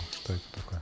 [0.53, 0.72] такое?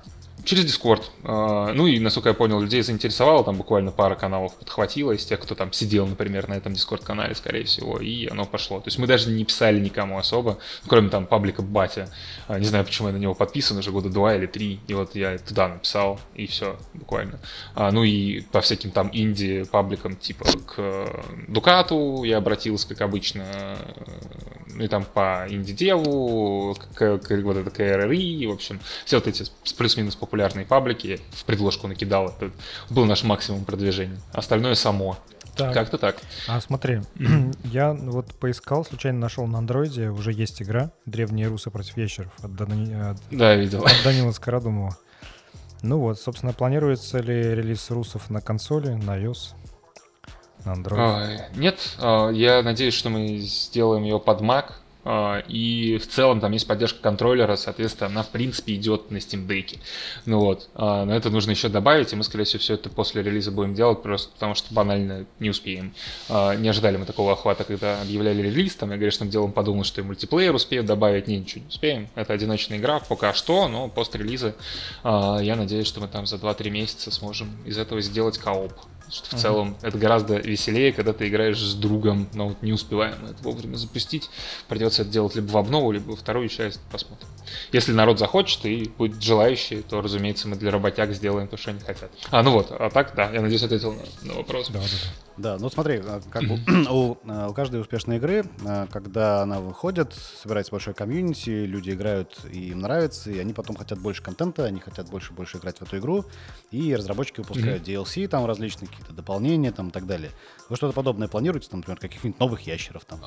[0.44, 1.04] Через Discord.
[1.24, 5.40] А, Ну и, насколько я понял, людей заинтересовало, там буквально пара каналов подхватило из тех,
[5.40, 8.80] кто там сидел, например, на этом Discord-канале, скорее всего, и оно пошло.
[8.80, 12.10] То есть мы даже не писали никому особо, кроме там паблика Батя.
[12.48, 15.16] А, Не знаю, почему я на него подписан, уже года два или три, и вот
[15.16, 17.40] я туда написал, и все, буквально.
[17.76, 23.78] А, Ну и по всяким там инди-пабликам, типа к Дукату я обратился, как обычно,
[24.74, 29.44] ну и там по инди-деву, к, к- вот это КРРИ, в общем, все вот эти
[29.44, 32.30] с- плюс-минус популярные паблики в предложку накидал.
[32.30, 32.52] Это
[32.90, 34.18] был наш максимум продвижения.
[34.32, 35.18] Остальное само.
[35.58, 36.16] Так, Как-то так.
[36.48, 37.02] а смотри,
[37.66, 42.52] я вот поискал, случайно нашел на андроиде, уже есть игра «Древние русы против ящеров» от,
[42.52, 43.84] Дани- от- Да, видел.
[43.84, 44.96] от Данила Скородумова.
[45.82, 49.50] Ну вот, собственно, планируется ли релиз русов на консоли, на iOS,
[50.64, 50.96] на Android?
[50.98, 54.66] А, Нет, а, я надеюсь, что мы сделаем ее под Mac.
[55.04, 59.48] А, И в целом там есть поддержка контроллера, соответственно, она в принципе идет на Steam
[59.48, 59.78] Deck.
[60.26, 63.24] Ну вот, а, но это нужно еще добавить, и мы, скорее всего, все это после
[63.24, 65.94] релиза будем делать, просто потому что банально не успеем.
[66.30, 70.02] А, Не ожидали мы такого охвата, когда объявляли релиз, там я грешным делом подумал, что
[70.02, 72.08] и мультиплеер успеют добавить, не, ничего не успеем.
[72.16, 74.56] Это одиночная игра пока что, но после релиза
[75.04, 78.74] я надеюсь, что мы там за 2-3 месяца сможем из этого сделать кооп.
[79.12, 79.42] Что в Мгм.
[79.42, 83.76] целом это гораздо веселее, когда ты играешь с другом, но вот не успеваем это вовремя
[83.76, 84.30] запустить.
[84.70, 87.28] Придется это делать либо в обнову, либо во вторую часть, посмотрим.
[87.74, 91.82] Если народ захочет и будет желающий, то, разумеется, мы для работяг сделаем то, что они
[91.82, 92.12] хотят.
[92.30, 94.70] А, ну вот, а так, да, я надеюсь, ответил на, на вопрос.
[94.70, 95.31] Да, да, да.
[95.38, 99.60] Да, ну смотри, а, как бы у, а, у каждой успешной игры, а, когда она
[99.60, 104.66] выходит, собирается большой комьюнити, люди играют, и им нравится, и они потом хотят больше контента,
[104.66, 106.26] они хотят больше и больше играть в эту игру,
[106.70, 110.32] и разработчики выпускают DLC, там различные какие-то дополнения, там и так далее.
[110.70, 113.20] Вы что-то подобное планируете, там, например, каких-нибудь новых ящеров, там,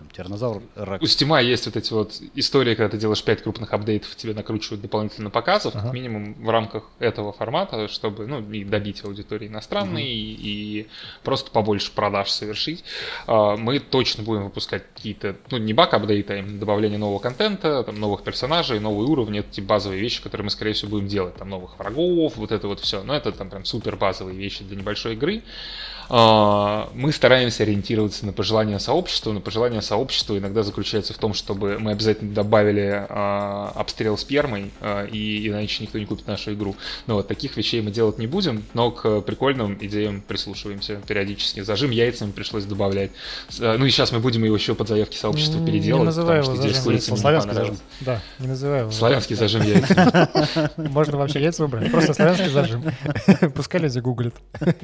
[0.00, 1.02] там тиранозавр, рак?
[1.02, 4.80] У Стима есть вот эти вот истории, когда ты делаешь 5 крупных апдейтов, тебе накручивают
[4.80, 5.84] дополнительно показов, Ага.
[5.84, 10.86] как минимум в рамках этого формата, чтобы, ну, и добить аудитории иностранной, и, и
[11.22, 12.82] просто побольше продаж совершить.
[13.26, 18.00] А, Мы точно будем выпускать какие-то, ну, не баг-апдейты, а именно добавление нового контента, там,
[18.00, 21.50] новых персонажей, новые уровни, это те базовые вещи, которые мы, скорее всего, будем делать, там,
[21.50, 23.02] новых врагов, вот это вот все.
[23.02, 25.42] Но это там прям супер базовые вещи для небольшой игры.
[26.12, 31.78] А, Мы стараемся ориентироваться на пожелания сообщества, но пожелания сообщества иногда заключается в том, чтобы
[31.78, 36.74] мы обязательно добавили а, обстрел спермой, а, и иначе никто не купит нашу игру.
[37.06, 41.60] Но вот таких вещей мы делать не будем, но к прикольным идеям прислушиваемся периодически.
[41.60, 43.12] Зажим яйцами пришлось добавлять.
[43.48, 46.38] С- а, Ну и сейчас мы будем его еще под заявки сообщества Не переделывать, называй
[46.40, 47.80] потому его что идея с зажим не Славянский понравилась.
[48.00, 48.90] Да, не называй его.
[48.90, 50.68] Славянский зажим яйцами.
[50.88, 51.90] Можно вообще яйца выбрать.
[51.92, 52.82] Просто славянский зажим.
[53.54, 54.34] Пускай люди гуглят.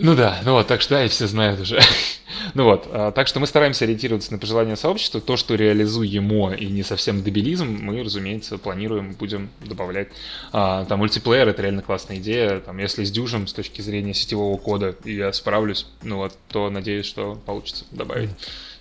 [0.00, 1.80] Ну да, ну вот, так что да, и все знают уже.
[2.54, 5.20] ну вот, а, так что мы стараемся ориентироваться на пожелания сообщества.
[5.20, 10.08] То, что реализуемо и не совсем дебилизм, мы, разумеется, планируем, будем добавлять.
[10.52, 12.60] А, там мультиплеер— это реально классная идея.
[12.60, 17.06] Там, если с дюжем с точки зрения сетевого кода я справлюсь, ну вот, то надеюсь,
[17.06, 18.30] что получится добавить.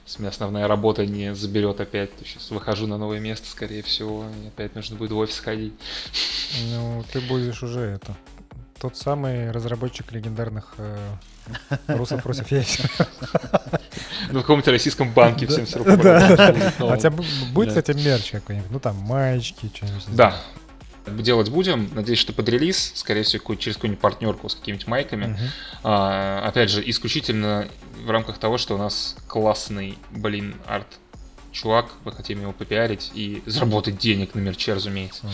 [0.06, 4.48] Если меня основная работа не заберет опять, сейчас выхожу на новое место, скорее всего, и
[4.48, 5.74] опять нужно будет в офис ходить.
[6.72, 8.18] Ну, ты будешь уже это.
[8.80, 10.98] Тот самый разработчик легендарных э,
[11.88, 12.92] русов против ящеров.
[14.32, 15.94] Ну, в каком-то российском банке всем все равно.
[16.80, 17.12] А у тебя
[17.52, 18.72] будет, кстати, мерч какой-нибудь?
[18.72, 20.04] Ну, там, маечки, что-нибудь.
[20.16, 20.36] Да.
[21.08, 21.90] Делать будем.
[21.94, 25.38] Надеюсь, что под релиз, скорее всего, через какую-нибудь партнерку с какими-нибудь майками.
[25.84, 27.68] А, опять же, исключительно
[28.06, 31.00] в рамках того, что у нас классный, блин, арт
[31.52, 35.28] чувак, мы хотим его попиарить и заработать денег на мерче, разумеется.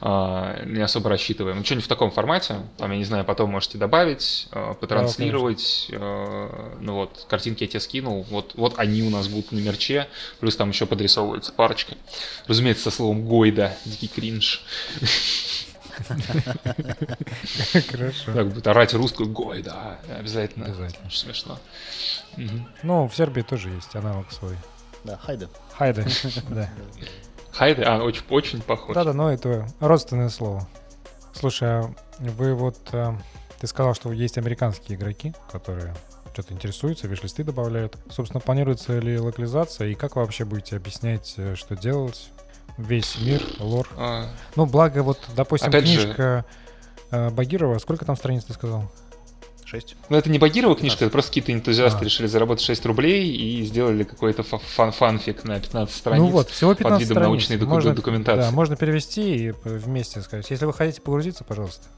[0.00, 1.58] А, не особо рассчитываем.
[1.58, 5.88] Ну, что-нибудь в таком формате, там, я не знаю, потом можете добавить, а, потранслировать.
[5.92, 10.08] А, ну вот, картинки я тебе скинул, вот, вот они у нас будут на мерче,
[10.40, 11.94] плюс там еще подрисовывается парочка.
[12.46, 14.62] Разумеется, со словом Гойда, дикий кринж.
[17.90, 18.32] Хорошо.
[18.32, 20.66] Так будет орать русскую Гой, да, обязательно.
[20.66, 21.10] Обязательно.
[21.10, 21.58] Смешно.
[22.82, 24.56] Ну, в Сербии тоже есть аналог свой.
[25.06, 25.48] Да, хайда.
[25.76, 26.04] Хайда,
[26.50, 26.68] да.
[27.52, 28.94] Хайде, а, очень, очень похож.
[28.94, 30.66] Да-да, но это родственное слово.
[31.32, 32.76] Слушай, а вы вот...
[32.92, 33.12] э,
[33.60, 35.94] Ты сказал, что есть американские игроки, которые
[36.32, 37.96] что-то интересуются, виш-листы добавляют.
[38.10, 42.30] Собственно, планируется ли локализация, и как вы вообще будете объяснять, э, что делать?
[42.76, 43.88] Весь мир, лор.
[43.96, 46.44] А, Ну, благо, вот, допустим, Опять же- книжка
[47.10, 48.90] э, Багирова, сколько там страниц ты сказал?
[49.66, 49.96] Шесть.
[50.08, 52.04] Ну, это не Багирова книжка, это просто какие-то энтузиасты А.
[52.04, 56.20] решили заработать 6 рублей и сделали какой-то фа- фан фанфик на 15 страниц.
[56.22, 57.26] ну вот, всего 15 под видом страниц.
[57.28, 58.42] научной доку- можно, документации.
[58.42, 60.48] Да, можно перевести и вместе сказать.
[60.50, 61.88] Если вы хотите погрузиться, пожалуйста.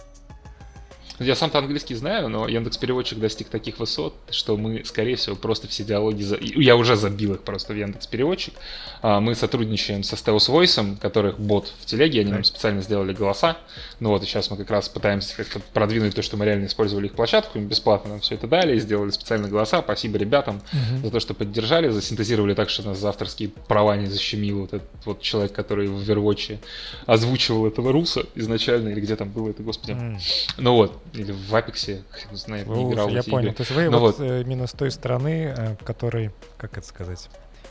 [1.19, 5.67] Я сам-то английский знаю, но Яндекс Переводчик достиг таких высот, что мы, скорее всего, просто
[5.67, 6.23] все диалоги...
[6.23, 6.39] За...
[6.41, 8.55] Я уже забил их просто в Яндекс Переводчик.
[9.03, 13.57] А, Мы сотрудничаем со Stealth Voice, которых бот в телеге, они нам специально сделали голоса.
[14.01, 17.07] Ну вот, и сейчас мы как раз пытаемся как-то продвинуть то, что мы реально использовали
[17.07, 19.83] их площадку, им бесплатно нам все это дали, сделали специально голоса.
[19.83, 20.61] Спасибо ребятам
[21.03, 24.89] за то, что поддержали, засинтезировали так, что нас за авторские права не защемил вот этот
[25.05, 26.59] вот человек, который в Overwatch
[27.07, 29.93] озвучивал этого руса изначально, или где там было это, господи.
[29.93, 30.19] М.
[30.59, 33.39] Ну вот, или в Апексе, хрен знает, не О, играл я понял.
[33.49, 33.55] игры.
[33.55, 34.27] То есть вы Ну вот, вот.
[34.27, 37.29] э, именно с той стороны, э, в которой, как это сказать?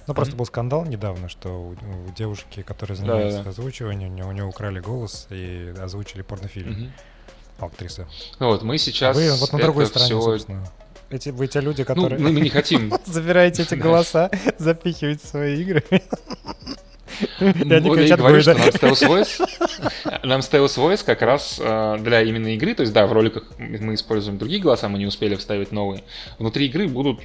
[0.07, 0.37] Ну, просто Мгм.
[0.39, 3.49] был скандал недавно, что у, у девушки, которая занимается да.
[3.49, 6.71] озвучиванием, у нее, у нее украли голос и озвучили порнофильм.
[6.71, 6.91] Мгм.
[7.59, 8.07] Актриса.
[8.39, 10.63] Ну вот, мы сейчас вы вот на другой стороне, всё- собственно.
[11.09, 12.93] Эти, вы те люди, Ну, которые мы, мы не хотим.
[13.05, 15.83] забираете эти голоса, запихиваете свои игры.
[17.39, 22.21] Ну, я и говорю, что нам Stealth Voice, нам Stealth Voice как раз э, для
[22.21, 25.71] именно игры, то есть да, в роликах мы используем другие голоса, мы не успели вставить
[25.71, 26.03] новые.
[26.39, 27.21] Внутри игры будут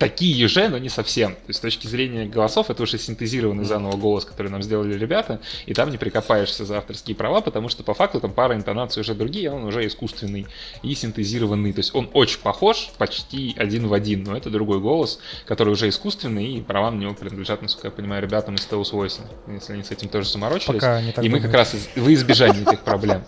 [0.00, 1.34] такие же, но не совсем.
[1.34, 5.40] То есть с точки зрения голосов это уже синтезированный заново голос, который нам сделали ребята,
[5.66, 9.14] и там не прикопаешься за авторские права, потому что по факту там пара интонаций уже
[9.14, 10.46] другие, он уже искусственный
[10.82, 11.74] и синтезированный.
[11.74, 15.90] То есть он очень похож, почти один в один, но это другой голос, который уже
[15.90, 19.20] искусственный, и права на него принадлежат, насколько я понимаю, ребятам из Stealth Voice,
[19.52, 20.80] если они с этим тоже заморочились.
[20.80, 23.22] Пока они так И мы как раз из- в избежание этих проблем.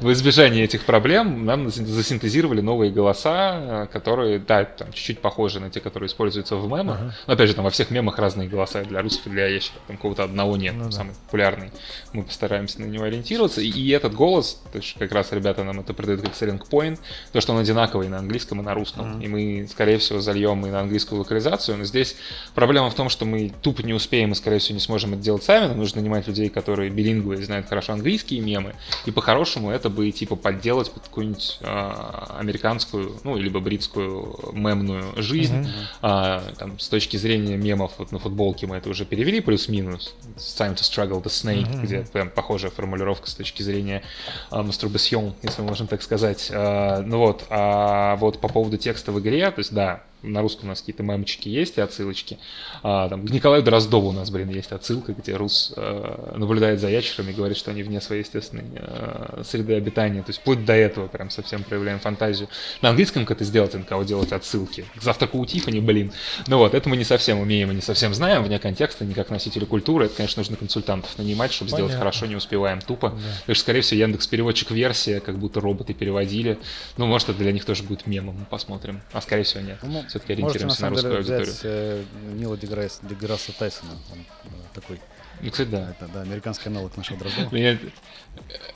[0.00, 5.68] В избежание этих проблем нам засинтезировали новые голоса, э, которые, да, там чуть-чуть похожи на
[5.68, 6.98] те, которые используются в мемах.
[7.00, 7.14] Ага.
[7.26, 9.80] Но опять же, там во всех мемах разные голоса для русских, для ящиков.
[9.86, 10.96] Там какого-то одного нет, Ну там да.
[10.96, 11.70] самый популярный.
[12.12, 13.60] Мы постараемся на него ориентироваться.
[13.60, 16.98] И, и этот голос, то есть как раз ребята нам это продают как selling point,
[17.32, 19.20] то, что он одинаковый на английском и на русском.
[19.20, 21.78] И мы, скорее всего, зальем и на английскую локализацию.
[21.78, 22.16] Но здесь
[22.54, 25.44] проблема в том, что мы тупо не успеем и, скорее всего, не сможем это делать
[25.44, 25.68] сами.
[25.68, 28.74] Нам нужно нанимать людей, которые билингвы и знают хорошо английские мемы.
[29.04, 35.58] И по-хорошему это бы типа подделать под какую-нибудь а, американскую, ну, либо бритскую мемную жизнь.
[35.58, 35.68] Мгм.
[36.02, 40.14] А, там, с точки зрения мемов, вот на футболке мы это уже перевели плюс-минус.
[40.36, 41.82] It's time to struggle the snake, Мгм.
[41.82, 44.02] где прям похожая формулировка с точки зрения
[44.50, 46.50] а, мастурбасьон, если мы можем так сказать.
[46.52, 50.66] А, ну вот, а вот по поводу текста в игре, то есть да, на русском
[50.66, 52.38] у нас какие-то мемчики есть и отсылочки.
[52.82, 56.88] А, там, к Николаю Дроздову у нас, блин, есть отсылка, где Рус э, наблюдает за
[56.88, 60.22] ящерами и говорит, что они вне своей естественной э, среды обитания.
[60.22, 62.48] То есть вплоть до этого прям совсем проявляем фантазию.
[62.82, 64.84] На английском как это сделать, на кого делать отсылки?
[64.96, 66.12] К завтраку у Тиффани, блин.
[66.46, 69.30] Ну вот, это мы не совсем умеем и не совсем знаем вне контекста, не как
[69.30, 70.06] носители культуры.
[70.06, 72.10] Это, конечно, нужно консультантов нанимать, чтобы сделать Понятно.
[72.10, 73.10] хорошо, не успеваем тупо.
[73.10, 73.16] Да.
[73.40, 76.58] Потому что, скорее всего, Яндекс переводчик версия, как будто роботы переводили.
[76.96, 79.00] Ну, может, это для них тоже будет мемом, мы посмотрим.
[79.12, 79.78] А скорее всего, нет.
[79.82, 81.46] Ну, Все-таки Можете, на ориентируемся на, русскую деле, аудиторию.
[81.46, 82.02] взять э,
[82.34, 83.92] Нила Деграсса, Деграсса Тайсона.
[84.12, 85.00] Он э, такой,
[85.42, 85.90] Ну, кстати, да.
[85.90, 87.48] это, да, американский аналог нашего Дроздова.
[87.50, 87.78] Ну, я-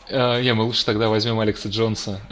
[0.09, 2.21] э, Не, мы лучше тогда возьмем Алекса Джонса.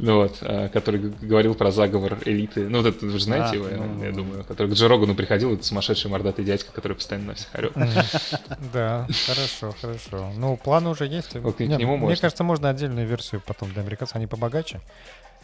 [0.00, 0.38] Ну вот,
[0.72, 2.68] который говорил про заговор элиты.
[2.68, 4.44] Ну, вот это вы же знаете А, его, я, ну, я ну, думаю.
[4.44, 7.72] Который к Джо Рогану приходил, это сумасшедший мордатый дядька, который постоянно на всех орет.
[8.72, 10.32] Да, хорошо, хорошо.
[10.36, 11.34] Ну, планы уже есть.
[11.36, 14.80] Мне кажется, можно отдельную версию потом для американцев, они побогаче.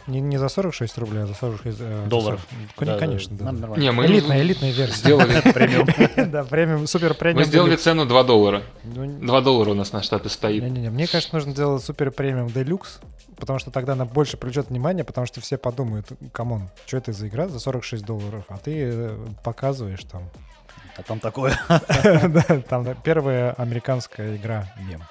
[0.07, 2.41] Не, не за 46 рублей, а за 46 э, за Долларов.
[2.49, 2.75] 40.
[2.75, 3.45] Кон- Да, Конечно, да.
[3.45, 3.81] нам нормально.
[3.83, 4.95] Не, мы Элитная, элитная версия.
[4.97, 5.41] сделали,
[6.31, 7.39] Да, премиум, супер премиум.
[7.39, 8.63] мы сделали цену 2 доллара.
[8.83, 10.63] Ну, 2 доллара у нас на штаты стоит.
[10.63, 12.99] Не-не-не, мне, конечно, нужно делать супер премиум deluxe,
[13.37, 17.11] потому что тогда она больше привлечет внимание, потому что все подумают, come on, что это
[17.13, 20.23] за игра за 46 долларов, а ты э, показываешь там.
[20.97, 21.57] А там такое.
[21.69, 25.01] Да, Там первая американская игра мем.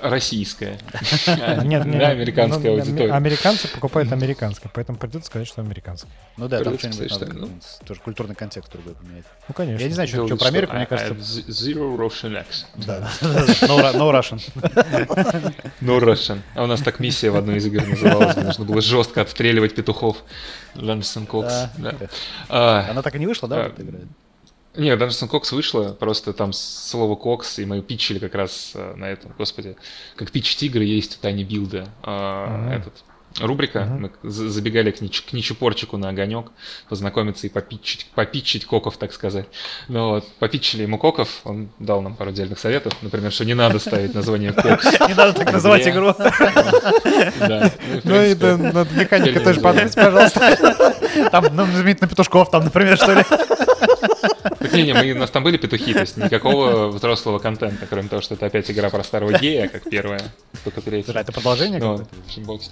[0.00, 0.78] Российская.
[1.64, 3.12] Нет, нет, Да, американская ну, аудитория.
[3.12, 6.10] Американцы покупают американское, поэтому придется сказать, что американское.
[6.36, 7.46] Ну да, там что-нибудь сказать, надо, что,
[7.80, 7.86] ну.
[7.86, 9.24] тоже культурный контекст другой поменять.
[9.48, 9.82] Ну, конечно.
[9.82, 11.14] Я не знаю, что, про Америку, мне I кажется...
[11.14, 12.66] have zero Russian accent.
[12.86, 13.08] Да.
[13.66, 15.54] No, Ru- no Russian.
[15.80, 16.40] No Russian.
[16.54, 20.18] А у нас так миссия в одной из игр называлась, нужно было жестко отстреливать петухов.
[20.74, 21.70] Да.
[21.78, 21.94] Да.
[22.48, 23.98] А, Она так и не вышла, да, А, вот эта игра?
[24.76, 29.06] Нет, Dungeons Cox вышло, просто там слово Кокс, и мы питчили как раз э, на
[29.06, 29.76] этом, господи,
[30.16, 31.88] как питчить игры есть в Тайне Билда.
[32.02, 32.68] Мгм.
[32.70, 32.92] Этот
[33.40, 34.00] рубрика, Мгм.
[34.02, 36.46] мы за- забегали к, Нич- к Ничепорчику на огонек,
[36.88, 39.46] познакомиться и попитчить, попитчить коков, так сказать.
[39.88, 43.78] Ну вот, попитчили ему коков, он дал нам пару отдельных советов, например, что не надо
[43.78, 44.84] ставить название Кокс.
[45.08, 46.14] Не надо так называть игру.
[47.40, 47.70] Ну,
[48.04, 50.56] Ну и над механикой тоже подумать, пожалуйста.
[51.30, 53.22] Там, ну, на петушков, там, например, что ли.
[54.58, 58.08] Так не, не, мы, у нас там были петухи, то есть никакого взрослого контента, кроме
[58.08, 60.20] того, что это опять игра про старого гея, как первая,
[60.64, 61.12] только третья.
[61.14, 62.64] Это продолжение Ну, какое-то?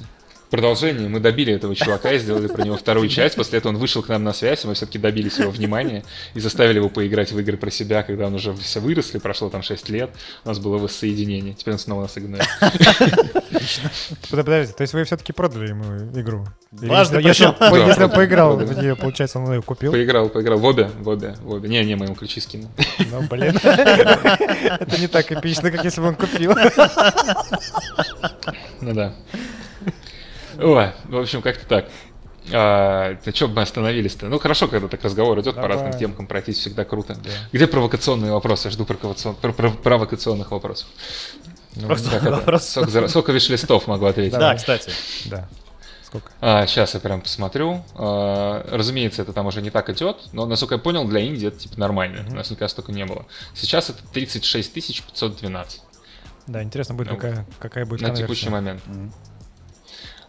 [0.50, 1.08] Продолжение.
[1.08, 3.34] Мы добили этого чувака и сделали про него вторую часть.
[3.34, 6.40] После этого он вышел к нам на связь, и мы все-таки добились его внимания и
[6.40, 9.88] заставили его поиграть в игры про себя, когда он уже все выросли, прошло там 6
[9.88, 10.10] лет.
[10.44, 11.54] У нас было воссоединение.
[11.54, 12.48] Теперь он снова нас игнорирует.
[14.30, 15.84] Подождите, то есть вы все-таки продали ему
[16.20, 16.46] игру?
[16.70, 17.46] Дважды если-
[17.86, 19.92] если, поиграл в нее, получается, он ее купил?
[19.92, 20.58] Поиграл, поиграл.
[20.58, 21.68] В обе, в обе, в обе.
[21.68, 22.68] Не, не, мы ему ключи скинули.
[23.10, 23.56] Ну, блин.
[23.62, 26.54] Это не так эпично, как если бы он купил.
[28.80, 29.14] Ну да.
[30.58, 31.86] Ой, в общем, как-то так.
[32.52, 34.26] А, на чем мы остановились-то?
[34.26, 35.76] Ну, хорошо, когда так разговор идет по Давай.
[35.76, 37.16] разным темкам, пройтись всегда круто.
[37.52, 38.68] Где провокационные вопросы?
[38.68, 40.88] Я жду провокацион- пр- пр- провокационных вопросов.
[41.76, 42.68] Ну, Просто вопрос.
[42.68, 44.38] Сколько, за- сколько виш-листов могу ответить?
[44.38, 44.90] Да, кстати.
[45.24, 45.48] Да.
[46.04, 46.30] Сколько?
[46.42, 47.82] А, сейчас я прям посмотрю.
[47.96, 51.58] А, разумеется, это там уже не так идет, но, насколько я понял, для Индии это
[51.58, 52.26] типа нормально.
[52.30, 53.24] У нас никогда столько не было.
[53.54, 55.80] Сейчас это 36 512
[56.46, 58.24] Да, интересно будет, Ну, какая, какая будет на конверсия.
[58.26, 58.82] текущий момент.
[58.86, 59.12] Мгм.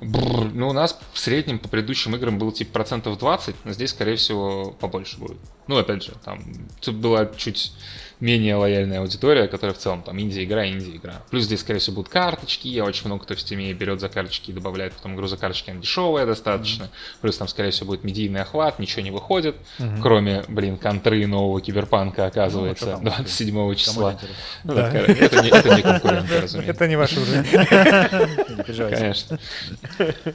[0.01, 3.91] Бррр, ну, у нас в среднем по предыдущим играм было типа процентов 20, но здесь,
[3.91, 5.37] скорее всего, побольше будет.
[5.67, 6.43] Ну, опять же, там
[6.87, 7.73] была чуть
[8.19, 11.21] менее лояльная аудитория, которая в целом там Индия игра, Индия игра.
[11.29, 14.51] Плюс здесь, скорее всего, будут карточки, я очень много кто в стиме берет за карточки
[14.51, 16.89] и добавляет потом игру за карточки, она дешевая достаточно.
[17.21, 20.01] Плюс там, скорее всего, будет медийный охват, ничего не выходит, Мгм.
[20.01, 24.19] кроме, блин, контры нового киберпанка, оказывается, Ну, что там, 27 Кому числа.
[24.63, 24.89] Ну, Да.
[24.91, 26.71] это, не, это не конкуренты, разумеется.
[26.71, 27.45] Это не ваш уровень.
[28.65, 28.89] Не.
[28.95, 29.39] Конечно.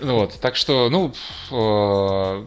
[0.01, 1.13] Ну вот, так что, ну,
[1.51, 2.45] э,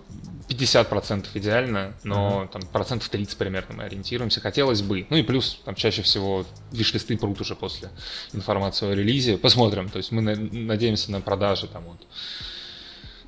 [0.49, 4.41] 50% идеально, но там процентов 30 примерно мы ориентируемся.
[4.41, 5.05] Хотелось бы.
[5.09, 7.89] Ну и плюс, там чаще всего виш-листы прут уже после
[8.33, 9.37] информации о релизе.
[9.37, 9.89] Посмотрим.
[9.89, 12.01] То есть мы на- надеемся на продажи там вот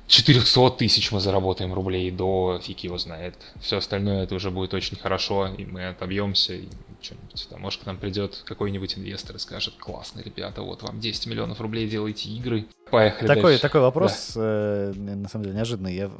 [0.06, 3.34] 400 тысяч мы заработаем рублей до фиг его знает.
[3.60, 6.68] Все остальное это уже будет очень хорошо, и мы отобьемся, и
[7.00, 7.60] что-нибудь там.
[7.60, 11.88] Может, к нам придет какой-нибудь инвестор и скажет, классно, ребята, вот вам 10 миллионов рублей,
[11.88, 12.66] делайте игры.
[12.90, 13.62] Поехали Такой, дальше.
[13.62, 15.94] такой вопрос, э, на самом деле, неожиданный.
[15.94, 16.10] Я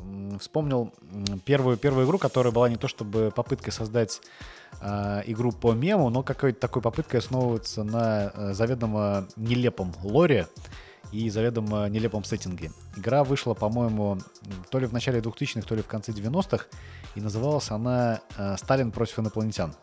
[0.41, 0.93] вспомнил
[1.45, 4.21] первую, первую игру, которая была не то чтобы попыткой создать
[4.81, 10.49] а, игру по мему, но какой-то такой попыткой основываться на э, заведомо нелепом лоре
[11.13, 12.73] и заведомо нелепом сеттинге.
[12.97, 14.19] Игра вышла, по-моему,
[14.71, 16.67] то ли в начале 2000-х, то ли в конце 90-х,
[17.15, 19.75] и называлась она э, «Сталин против инопланетян».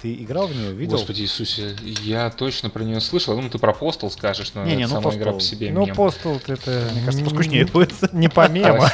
[0.00, 0.96] Ты играл в нее, видел?
[0.96, 3.32] Господи Иисусе, я точно про нее слышал.
[3.32, 5.70] Я думаю, ты про Постол скажешь, но Не-не, это ну, сама игра Postal- по себе
[5.72, 5.96] Ну, мем.
[5.96, 6.88] постул это...
[6.92, 8.12] Мне кажется, поскучнее будет.
[8.12, 8.84] Не по мему.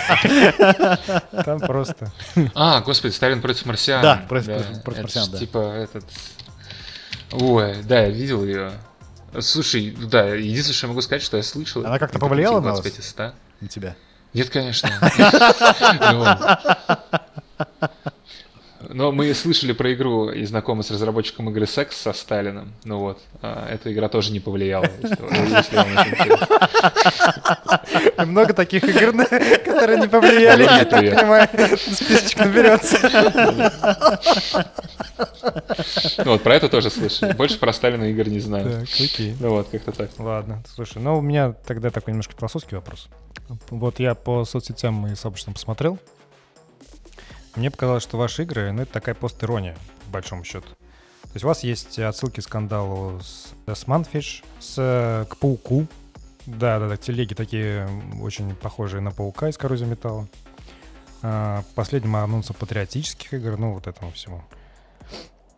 [1.44, 2.10] Там просто...
[2.54, 4.00] А, господи, Сталин против марсиан.
[4.00, 5.38] Да, против- марсиан, да.
[5.38, 6.04] Типа этот...
[7.32, 8.72] Ой, да, я видел ее.
[9.40, 11.84] Слушай, да, единственное, что я могу сказать, что я слышал...
[11.84, 13.04] Она как-то повлияла на 25 вас?
[13.04, 13.32] из 100.
[13.60, 13.96] На тебя.
[14.32, 14.90] Нет, конечно.
[18.94, 22.72] Но мы слышали про игру и знакомы с разработчиком игры Секс со Сталином.
[22.84, 25.16] Ну вот, а, эта игра тоже не повлияла, если.
[28.24, 29.12] Много таких игр,
[29.64, 31.48] которые не повлияли, я так понимаю.
[31.76, 32.98] Списочек наберется.
[36.18, 37.32] Ну вот, про это тоже слышали.
[37.32, 38.64] Больше про Сталина игр не знаю.
[38.64, 39.34] Так, окей.
[39.40, 40.10] Ну вот, как-то так.
[40.18, 43.08] Ладно, слушай, ну у меня тогда такой немножко философский вопрос.
[43.70, 45.98] Вот я по соцсетям и сообществам посмотрел.
[47.56, 49.76] Мне показалось, что ваши игры, ну, это такая пост-ирония,
[50.06, 50.68] по большому счету.
[51.22, 55.86] То есть у вас есть отсылки к скандалу с, с Манфиш, с, э, к Пауку.
[56.46, 57.88] Да-да-да, телеги такие
[58.20, 60.28] очень похожие на Паука из коррозии металла.
[61.22, 64.44] А, последним анонсом патриотических игр, ну, вот этому всему.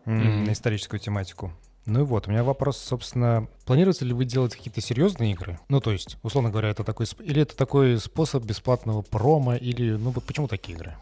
[0.04, 0.44] Мгм.
[0.44, 1.52] На историческую тематику.
[1.86, 5.58] Ну и вот, у меня вопрос, собственно, планируете ли вы делать какие-то серьезные игры?
[5.68, 10.10] Ну, то есть, условно говоря, это такой, или это такой способ бесплатного промо, или, ну,
[10.10, 10.96] вот почему такие игры?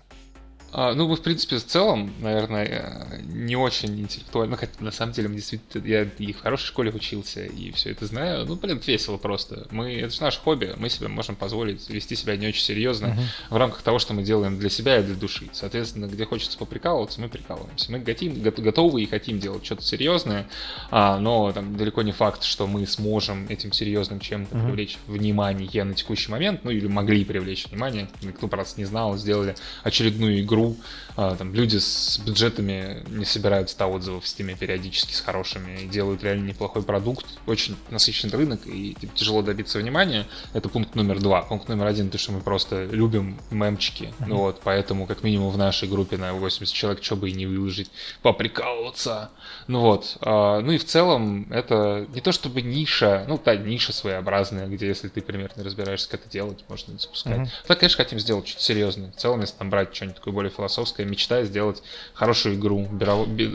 [0.77, 4.57] А, ну, в принципе, в целом, наверное, э, не очень интеллектуально.
[4.57, 7.93] Ну, хотя, на самом деле, мы действительно, я и в хорошей школе учился, и все
[7.93, 8.45] это знаю.
[8.45, 9.68] Ну, блин, весело просто.
[9.70, 13.55] Мы, это же наше хобби, мы себе можем позволить вести себя не очень серьезно uh-huh.
[13.55, 15.49] в рамках того, что мы делаем для себя и для души.
[15.53, 17.93] Соответственно, где хочется поприкалываться, мы прикалываемся.
[17.93, 20.49] Мы готим, готовы и хотим делать что-то серьезное,
[20.91, 24.66] а, но там далеко не факт, что мы сможем этим серьезным чем-то uh-huh.
[24.66, 28.09] привлечь внимание на текущий момент, ну, или могли привлечь внимание.
[28.22, 29.55] Никто просто не знал, сделали
[29.85, 30.76] очередную игру игру.
[31.16, 35.86] А, там люди с бюджетами не собирают 100 отзывов в стиме периодически с хорошими и
[35.86, 37.24] делают реально неплохой продукт.
[37.46, 40.26] Очень насыщенный рынок и типа, тяжело добиться внимания.
[40.54, 41.42] Это пункт номер два.
[41.42, 44.12] Пункт номер один, то, что мы просто любим мемчики.
[44.26, 47.46] Ну вот, поэтому как минимум в нашей группе на 80 человек, что бы и не
[47.46, 47.90] выложить,
[48.22, 49.30] поприкалываться.
[49.68, 50.16] Ну вот.
[50.20, 54.88] А, ну и в целом это не то чтобы ниша, ну та ниша своеобразная, где
[54.88, 57.38] если ты примерно разбираешься, как это делать, можно запускать.
[57.38, 57.48] Uh-huh.
[57.68, 59.12] Так, конечно, хотим сделать что-то серьезное.
[59.12, 61.82] В целом, если там брать что-нибудь такое более философская мечта сделать
[62.14, 62.88] хорошую игру.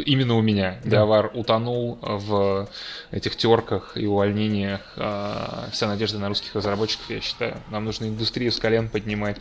[0.06, 0.80] Именно у меня.
[0.84, 0.98] Да.
[0.98, 2.68] Биовар утонул в
[3.12, 4.82] этих терках и увольнениях.
[4.98, 7.58] А, вся надежда на русских разработчиков, я считаю.
[7.70, 9.38] Нам нужно индустрию с колен поднимать.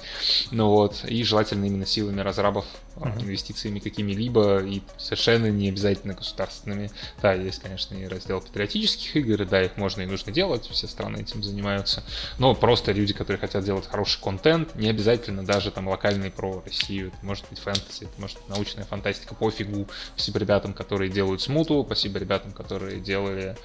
[0.50, 1.04] Ну вот.
[1.04, 2.64] И желательно именно силами разрабов,
[3.06, 3.22] uh-huh.
[3.22, 4.60] инвестициями какими-либо.
[4.60, 6.90] И совершенно не обязательно государственными.
[7.20, 9.44] Да, есть, конечно, и раздел патриотических игр.
[9.44, 10.66] Да, их можно и нужно делать.
[10.68, 12.02] Все страны этим занимаются.
[12.38, 17.08] Но просто люди, которые хотят делать хороший контент, не обязательно даже там локальный про Россию
[17.08, 19.88] это может быть фэнтези, это может быть научная фантастика, пофигу.
[20.14, 23.56] Спасибо ребятам, которые делают смуту, спасибо ребятам, которые делали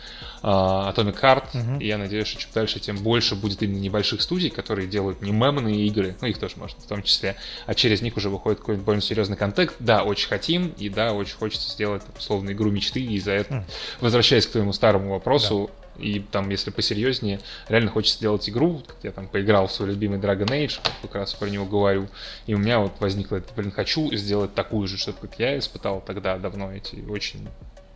[0.42, 1.80] э, Atomic Heart, uh-huh.
[1.82, 5.32] и я надеюсь, что чем дальше, тем больше будет именно небольших студий, которые делают не
[5.32, 8.86] мемные игры, ну их тоже можно в том числе, а через них уже выходит какой-нибудь
[8.86, 9.74] более серьезный контент.
[9.80, 13.64] Да, очень хотим, и да, очень хочется сделать условно игру мечты, и за это, uh-huh.
[14.02, 18.82] возвращаясь к твоему старому вопросу, да и там, если посерьезнее, реально хочется сделать игру.
[19.04, 22.08] Я там поиграл в свой любимый Dragon Age, как раз про него говорю.
[22.48, 26.02] И у меня вот возникло это, блин, хочу сделать такую же, чтобы как я испытал
[26.02, 27.48] тогда давно эти очень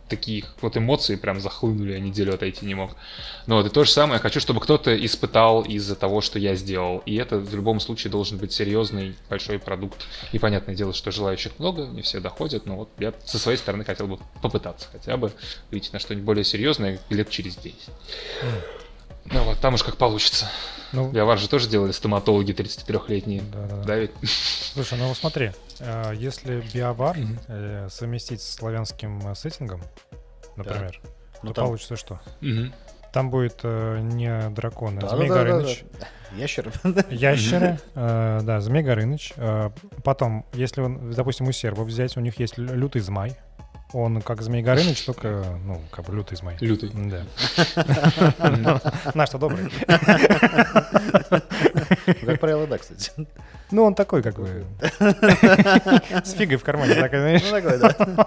[0.08, 2.92] такие вот эмоции прям захлынули, я неделю отойти не мог.
[3.46, 6.54] Но вот и то же самое, я хочу, чтобы кто-то испытал из-за того, что я
[6.54, 7.02] сделал.
[7.06, 10.06] И это в любом случае должен быть серьезный большой продукт.
[10.32, 13.84] И понятное дело, что желающих много, не все доходят, но вот я со своей стороны
[13.84, 15.32] хотел бы попытаться хотя бы
[15.70, 17.76] выйти на что-нибудь более серьезное лет через 10.
[19.26, 20.50] Ну вот, там уж как получится.
[20.92, 23.42] Ну, Биовар же тоже делали стоматологи 33-летние.
[23.52, 23.96] Да, да, да.
[23.96, 24.12] ведь?
[24.22, 27.90] Слушай, ну смотри, э, если биовар mm-hmm.
[27.90, 29.82] совместить с славянским э, сеттингом,
[30.56, 31.10] например, да.
[31.42, 31.66] ну, то там...
[31.66, 32.20] получится что?
[32.40, 32.72] Mm-hmm.
[33.12, 35.84] Там будет э, не драконы, а Змей да, Горыныч.
[35.92, 36.72] Да, да, Ящеры.
[37.10, 39.32] Ящеры, э, да, Змей Горыныч.
[39.36, 39.70] Э,
[40.04, 43.36] потом, если, он, допустим, у сербов взять, у них есть лютый змай.
[43.92, 46.56] Он как Змей Горыныч, только, ну, как бы лютый змей.
[46.60, 46.90] Лютый.
[46.94, 47.24] Да.
[49.14, 49.70] Наш-то добрый.
[52.26, 53.12] Как правило, да, кстати.
[53.70, 54.66] Ну, он такой, как бы,
[54.98, 57.42] с фигой в кармане, так, знаешь.
[57.44, 58.26] Ну, такой, да.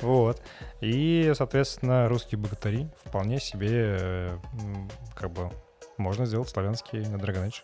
[0.00, 0.42] Вот.
[0.80, 4.30] И, соответственно, русские богатыри вполне себе,
[5.14, 5.50] как бы,
[5.96, 7.62] можно сделать славянский Age.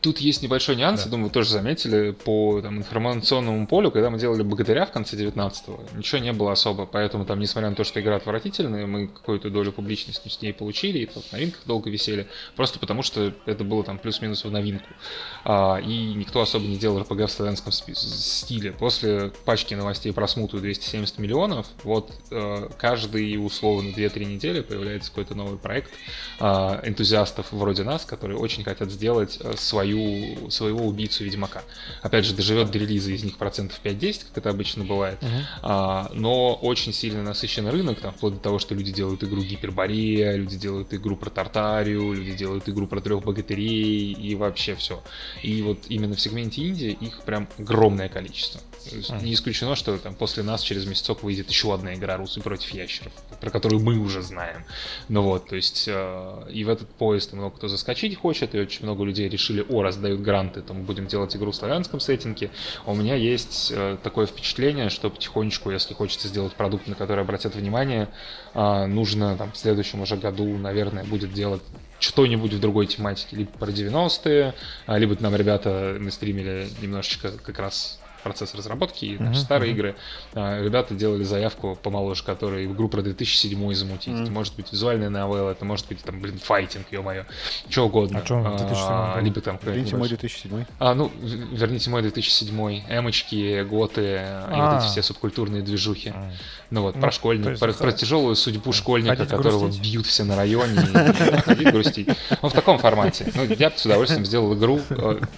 [0.00, 1.06] Тут есть небольшой нюанс, да.
[1.06, 5.16] я думаю, вы тоже заметили, по там, информационному полю, когда мы делали «Богатыря» в конце
[5.16, 9.50] 19-го, ничего не было особо, поэтому там, несмотря на то, что игра отвратительная, мы какую-то
[9.50, 13.82] долю публичности с ней получили, и в новинках долго висели, просто потому что это было
[13.84, 14.86] там плюс-минус в новинку.
[15.44, 18.72] А, и никто особо не делал РПГ в славянском стиле.
[18.72, 25.34] После пачки новостей про смуту 270 миллионов, вот э, каждые условно 2-3 недели появляется какой-то
[25.34, 25.90] новый проект
[26.38, 31.62] э, энтузиастов вроде нас, которые очень хотят сделать э, свою свою, своего убийцу Ведьмака.
[32.02, 35.18] Опять же, доживет до релиза из них процентов 5-10, как это обычно бывает.
[35.20, 35.42] Uh-huh.
[35.62, 40.36] А, но очень сильно насыщен рынок, там, вплоть до того, что люди делают игру Гиперборея,
[40.36, 45.02] люди делают игру про Тартарию, люди делают игру про трех богатырей и вообще все.
[45.42, 48.60] И вот именно в сегменте Индии их прям огромное количество.
[49.22, 53.12] Не исключено, что там после нас через месяцок выйдет еще одна игра Русы против ящеров,
[53.40, 54.64] про которую мы уже знаем.
[55.08, 58.84] Ну вот, то есть э, и в этот поезд много кто заскочить хочет, и очень
[58.84, 62.50] много людей решили, о, раздают гранты, там будем делать игру в славянском сеттинге.
[62.86, 67.54] У меня есть э, такое впечатление, что потихонечку, если хочется сделать продукт, на который обратят
[67.54, 68.08] внимание,
[68.54, 71.62] э, нужно там в следующем уже году, наверное, будет делать
[71.98, 74.54] что-нибудь в другой тематике, либо про 90-е,
[74.86, 79.74] а, либо нам ребята на стримили немножечко как раз процесс разработки, и uh-huh, старые uh-huh.
[79.76, 79.96] игры,
[80.34, 84.14] а, ребята делали заявку помоложе, которые в игру про 2007 замутить.
[84.14, 84.22] Uh-huh.
[84.24, 87.24] Это может быть визуальная новелла, это может быть, там, блин, файтинг, ё-моё,
[87.68, 88.18] что угодно.
[88.18, 88.76] А что, 2007?
[88.88, 89.60] А, либо там...
[89.62, 90.64] Верните мой 2007.
[90.80, 92.82] А, ну, верните мой 2007.
[92.88, 94.50] Эмочки, готы а.
[94.50, 94.90] и вот эти а.
[94.90, 96.12] все субкультурные движухи.
[96.12, 96.32] А.
[96.70, 101.40] Ну вот, ну, про школьник, про, тяжелую судьбу школьника, которого бьют все на районе, и
[101.42, 102.08] ходить грустить.
[102.42, 103.30] Ну, в таком формате.
[103.36, 104.80] Ну, я с удовольствием сделал игру.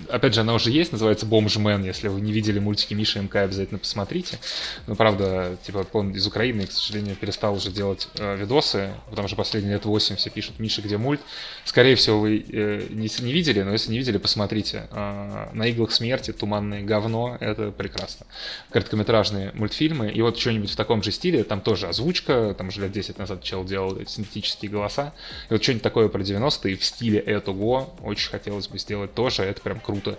[0.08, 3.42] Опять же, она уже есть, называется Бомжмен, если вы не видели мультик мультики Миши МК
[3.42, 4.38] обязательно посмотрите.
[4.86, 9.36] Но, правда, типа, он из Украины, к сожалению, перестал уже делать э, видосы, потому что
[9.36, 11.20] последние лет 8 все пишут «Миша, где мульт?».
[11.64, 14.86] Скорее всего, вы э, не, не видели, но если не видели, посмотрите.
[14.92, 18.26] Э, «На иглах смерти», «Туманное говно»— это прекрасно.
[18.70, 20.10] Короткометражные мультфильмы.
[20.10, 23.42] И вот что-нибудь в таком же стиле, там тоже озвучка, там уже лет 10 назад
[23.42, 25.12] чел делал синтетические голоса.
[25.50, 29.60] И вот что-нибудь такое про 90-е в стиле этого очень хотелось бы сделать тоже, это
[29.60, 30.16] прям круто.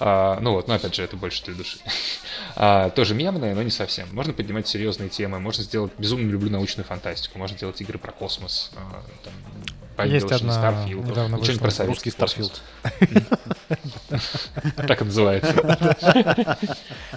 [0.00, 1.78] А, ну вот, но опять же, это больше для души.
[2.56, 4.08] А, тоже мемное, но не совсем.
[4.12, 8.72] Можно поднимать серьезные темы, можно сделать, безумно люблю научную фантастику, можно делать игры про космос,
[8.76, 9.02] а,
[9.96, 11.58] там, Есть одна Starfield, недавно вышла.
[11.58, 12.60] Про русский Starfield.
[14.76, 15.54] Так и называется.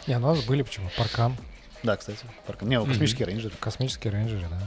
[0.08, 0.90] Не, ну, у нас были почему?
[0.98, 1.36] Паркан.
[1.82, 2.70] Да, кстати, Паркан.
[2.70, 3.54] Не, космические рейнджеры.
[3.60, 4.62] Космические рейнджеры, да.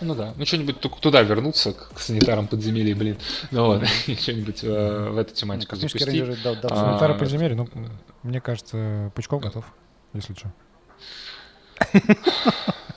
[0.00, 3.16] Ну да, ну что-нибудь туда вернуться, к, санитарам подземелья, блин.
[3.50, 3.86] Ну вот,
[4.20, 6.06] что-нибудь э, в эту тематику запустить.
[6.06, 7.68] Рейнджеры, да, да, а, санитары подземелья, ну,
[8.22, 9.64] мне кажется, Пучков готов,
[10.12, 10.52] если что.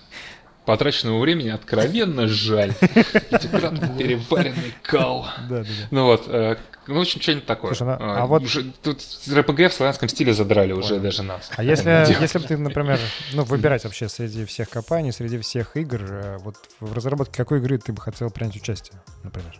[0.67, 2.73] Потраченного времени откровенно жаль.
[2.73, 5.25] Пятикратно переваренный кал.
[5.49, 5.87] Да, да, да.
[5.91, 6.57] Ну вот, э,
[6.87, 7.73] ну, общем, что-нибудь такое.
[7.73, 8.43] Слушай, ну, а, а вот...
[8.43, 9.01] Уже, тут
[9.33, 10.99] РПГ в славянском стиле задрали уже Ой.
[10.99, 11.49] даже нас.
[11.55, 12.99] А если, если бы ты, например,
[13.31, 17.77] ну, выбирать вообще среди всех компаний, среди всех игр, э, вот в разработке какой игры
[17.77, 19.57] ты бы хотел принять участие, например?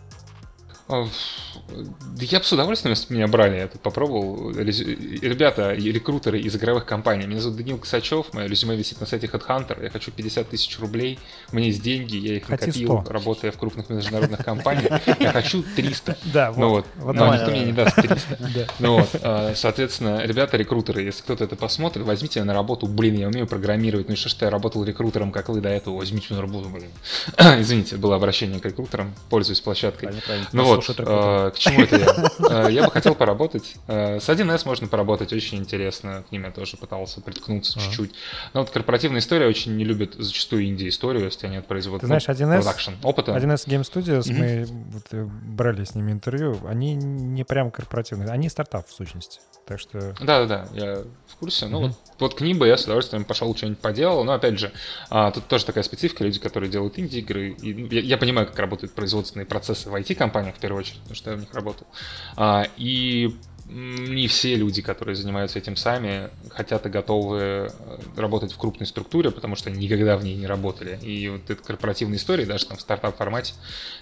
[0.88, 4.50] Я бы с удовольствием, если бы меня брали, я тут попробовал.
[4.52, 7.26] Ребята, рекрутеры из игровых компаний.
[7.26, 9.82] Меня зовут Данил Косачев, мое резюме висит на сайте HeadHunter.
[9.82, 11.18] Я хочу 50 тысяч рублей.
[11.52, 13.12] У меня есть деньги, я их Хоти накопил, 100.
[13.12, 15.00] работая в крупных международных компаниях.
[15.20, 16.16] Я хочу 300.
[16.32, 16.86] Да, ну вот.
[16.96, 18.38] Но никто мне не даст 300.
[18.78, 22.86] Ну вот, а, соответственно, ребята, рекрутеры, если кто-то это посмотрит, возьмите меня на работу.
[22.86, 24.08] Блин, я умею программировать.
[24.08, 26.68] Ну и что, что я работал рекрутером, как вы до этого, возьмите меня на работу,
[26.68, 26.90] блин.
[27.60, 30.10] Извините, было обращение к рекрутерам, пользуюсь площадкой.
[30.52, 32.66] Ну вот, вот, к чему это я?
[32.66, 33.76] Э, я бы хотел поработать.
[33.86, 36.24] Э, с 1С можно поработать, очень интересно.
[36.28, 38.12] К ним я тоже пытался приткнуться чуть-чуть.
[38.54, 42.08] Но вот корпоративная история очень не любят зачастую инди-историю, если они от производства.
[42.08, 43.32] Ты знаешь, 1С, опыта.
[43.32, 44.66] 1С Game Studios, мы
[45.10, 49.40] э, брали с ними интервью, они не прям корпоративные, они стартап в сущности.
[49.68, 50.14] Так что...
[50.18, 51.66] Да-да-да, я в курсе.
[51.66, 54.24] Ну, вот, вот к ним бы я с удовольствием пошел что-нибудь поделал.
[54.24, 54.72] Но, опять же,
[55.10, 56.24] а, тут тоже такая специфика.
[56.24, 57.50] Люди, которые делают инди-игры.
[57.50, 61.16] И, ну, я, я понимаю, как работают производственные процессы в IT-компаниях, в первую очередь, потому
[61.16, 61.86] что я в них работал.
[62.36, 63.36] А, и
[63.68, 67.68] не все люди, которые занимаются этим сами, хотят и готовы э,
[68.16, 70.98] работать в крупной структуре, потому что никогда в ней не работали.
[71.02, 73.54] И вот эта корпоративная история, даже там в стартап-формате,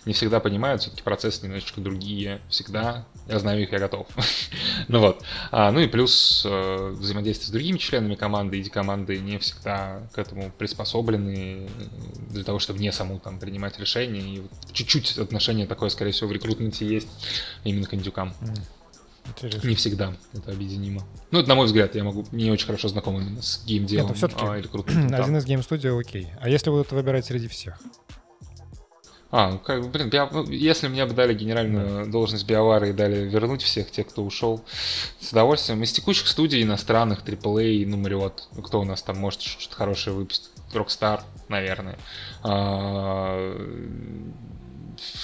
[0.05, 2.41] не всегда понимают, все-таки процессы немножечко другие.
[2.49, 4.07] Всегда, я знаю их, я готов.
[4.89, 5.23] ну вот.
[5.51, 10.19] А, ну и плюс э, взаимодействие с другими членами команды, эти команды не всегда к
[10.19, 11.69] этому приспособлены
[12.31, 14.21] для того, чтобы не саму там принимать решения.
[14.21, 14.43] И
[14.73, 17.09] чуть-чуть отношение такое, скорее всего, в рекрутменте есть
[17.65, 18.33] именно к индюкам.
[19.29, 19.69] Интересно.
[19.69, 21.03] Не всегда это объединимо.
[21.31, 24.07] Ну, это, на мой взгляд, я могу не очень хорошо знаком именно с геймделом.
[24.07, 24.69] Это все-таки а, или
[25.15, 26.29] один из гейм-студио окей.
[26.41, 27.79] А если будут выбирать среди всех?
[29.31, 30.29] А, ну как, блин, био...
[30.31, 34.65] Ну, если мне бы дали генеральную должность биовара и дали вернуть всех тех, кто ушел,
[35.21, 35.83] с удовольствием.
[35.83, 40.15] Из текущих студий иностранных, AAA, ну, Мариот, ну, кто у нас там может что-то хорошее
[40.17, 40.51] выпустить?
[40.73, 41.99] Rockstar, наверное.
[42.43, 43.57] А,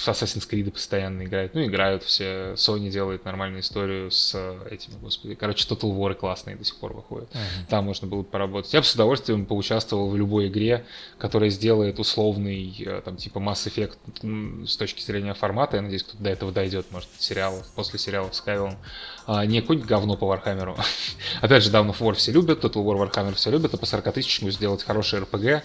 [0.05, 1.53] Assassin's Creed постоянно играют.
[1.53, 2.53] Ну, играют все.
[2.53, 4.35] Sony делает нормальную историю с
[4.69, 5.35] этими, господи.
[5.35, 7.29] Короче, Total War классные до сих пор выходят.
[7.33, 7.69] Uh-huh.
[7.69, 8.73] Там можно было поработать.
[8.73, 10.85] Я бы с удовольствием поучаствовал в любой игре,
[11.17, 15.77] которая сделает условный, э, там, типа Mass Effect с точки зрения формата.
[15.77, 18.77] Я надеюсь, кто-то до этого дойдет, может, сериалов, после сериалов с Кавиллом.
[19.25, 20.77] А, не какое-нибудь говно по Warhammer у.
[21.41, 24.13] Опять же, Dawn of War все любят, Total War Warhammer все любят, а по 40
[24.13, 25.61] тысячам сделать хороший RPG.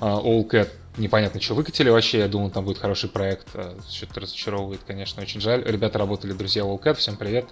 [0.00, 2.18] All Cat непонятно, что выкатили вообще.
[2.18, 3.48] Я думал, там будет хороший проект.
[3.54, 5.62] А, что-то разочаровывает, конечно, очень жаль.
[5.64, 7.46] Ребята работали, друзья Wildcat, всем привет.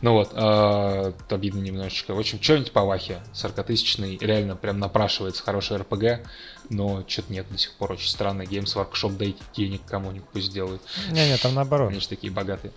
[0.00, 2.14] Ну вот, э, обидно немножечко.
[2.14, 3.20] В общем, что-нибудь по Вахе.
[3.32, 6.26] 40-тысячный, реально прям напрашивается хороший РПГ,
[6.70, 7.92] но что-то нет до сих пор.
[7.92, 8.42] Очень странно.
[8.42, 10.82] Games Workshop дайте денег кому-нибудь пусть сделают.
[11.10, 11.90] Не-не, там наоборот.
[11.90, 12.72] Они же такие богатые.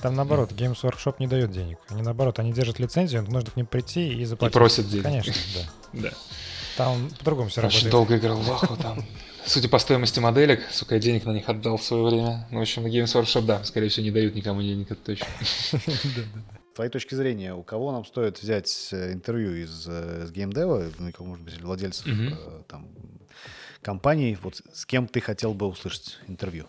[0.00, 1.78] Там наоборот, Games Workshop не дает денег.
[1.88, 4.56] Они наоборот, они держат лицензию, нужно к ним прийти и заплатить.
[4.56, 5.04] И просят денег.
[5.04, 5.32] Конечно,
[5.92, 6.00] да.
[6.00, 6.10] Да.
[6.76, 7.82] Там по-другому все работает.
[7.82, 9.04] Очень долго играл в Ваху там.
[9.44, 12.46] Судя по стоимости моделек, сука, я денег на них отдал в свое время.
[12.50, 15.26] Ну, в общем, на Games Workshop, да, скорее всего, не дают никому денег, это точно.
[15.42, 20.90] С твоей точки зрения, у кого нам стоит взять э, интервью из, э, из геймдева,
[20.98, 22.88] ну, может быть, владельцев mm там,
[23.82, 26.66] компаний, вот с кем ты хотел бы услышать интервью?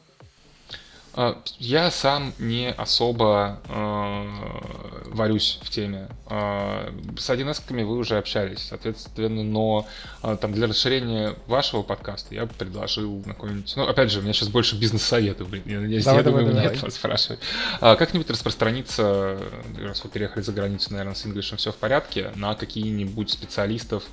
[1.16, 6.08] А, я сам не особо э, варюсь в теме.
[6.28, 9.88] Э, с 1С вы уже общались, соответственно, но
[10.24, 13.74] э, там для расширения вашего подкаста я бы предложил на какой-нибудь...
[13.76, 15.64] Ну, опять же, у меня сейчас больше бизнес-советов, блин.
[15.66, 16.74] Я, я, давай, я давай, думаю, давай.
[16.74, 17.40] нет вас спрашивать.
[17.80, 19.38] А, как-нибудь распространиться,
[19.80, 24.04] раз вы переехали за границу, наверное, с English все в порядке, на какие-нибудь специалистов,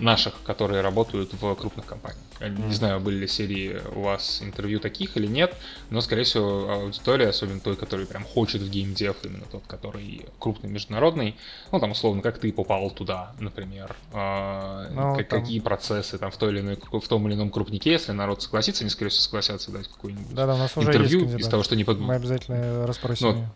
[0.00, 2.20] наших, которые работают в крупных компаниях.
[2.40, 2.66] Я mm.
[2.66, 5.54] не знаю, были ли серии у вас интервью таких или нет,
[5.90, 10.68] но, скорее всего, аудитория, особенно той, который прям хочет в геймдев, именно тот, который крупный,
[10.68, 11.36] международный,
[11.72, 15.40] ну, там, условно, как ты попал туда, например, а, ну, как, там...
[15.40, 18.82] какие процессы там в, той или иной, в том или ином крупнике, если народ согласится,
[18.82, 21.76] они, скорее всего, согласятся дать какое-нибудь да, да, у нас интервью уже из того, что
[21.76, 21.98] не под...
[21.98, 23.28] Мы обязательно расспросим.
[23.28, 23.46] Ну,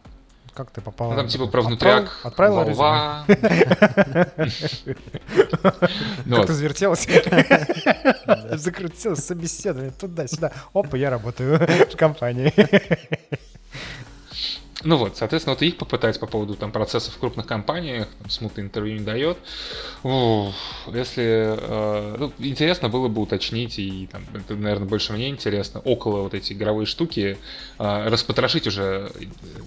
[0.58, 1.10] как ты попал?
[1.10, 3.24] Ну, там типа про внутряк, отправил, волва.
[6.24, 7.06] Ну как ты завертелась?
[8.50, 10.50] Закрутилось собеседование туда-сюда.
[10.74, 12.52] Опа, я работаю в компании.
[14.84, 18.64] Ну вот, соответственно, вот их попытать по поводу там процессов в крупных компаниях, там, смутное
[18.64, 19.36] интервью не дает.
[20.04, 20.54] Ух,
[20.86, 26.22] если э, ну, интересно было бы уточнить, и там, это, наверное, больше мне интересно, около
[26.22, 27.38] вот эти игровые штуки,
[27.78, 29.10] э, распотрошить уже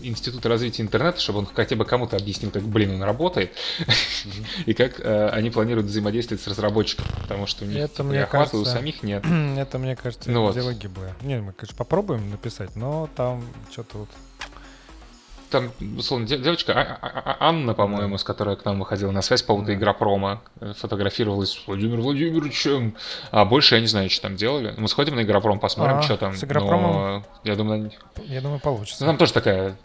[0.01, 3.51] институт развития интернета, чтобы он хотя бы кому-то объяснил, как, блин, он работает,
[4.65, 8.57] и как э, они планируют взаимодействовать с разработчиком, потому что у них это, мне кажется,
[8.57, 9.25] у самих нет.
[9.57, 11.13] Это, мне кажется, ну, дело гиблое.
[11.21, 14.09] Не, мы, конечно, попробуем написать, но там что-то вот
[15.51, 19.41] там, условно, девочка а, а, а, Анна, по-моему, с которой к нам выходила на связь
[19.41, 22.95] по поводу игра промо, э, фотографировалась с Владимиром Владимировичем,
[23.29, 24.73] а больше я не знаю, что там делали.
[24.77, 26.33] Мы сходим на игропром, посмотрим, а, что там.
[26.33, 26.93] С игропромом?
[26.93, 27.91] Но, я думаю,
[28.25, 29.05] я думаю, получится.
[29.05, 29.77] Там тоже такая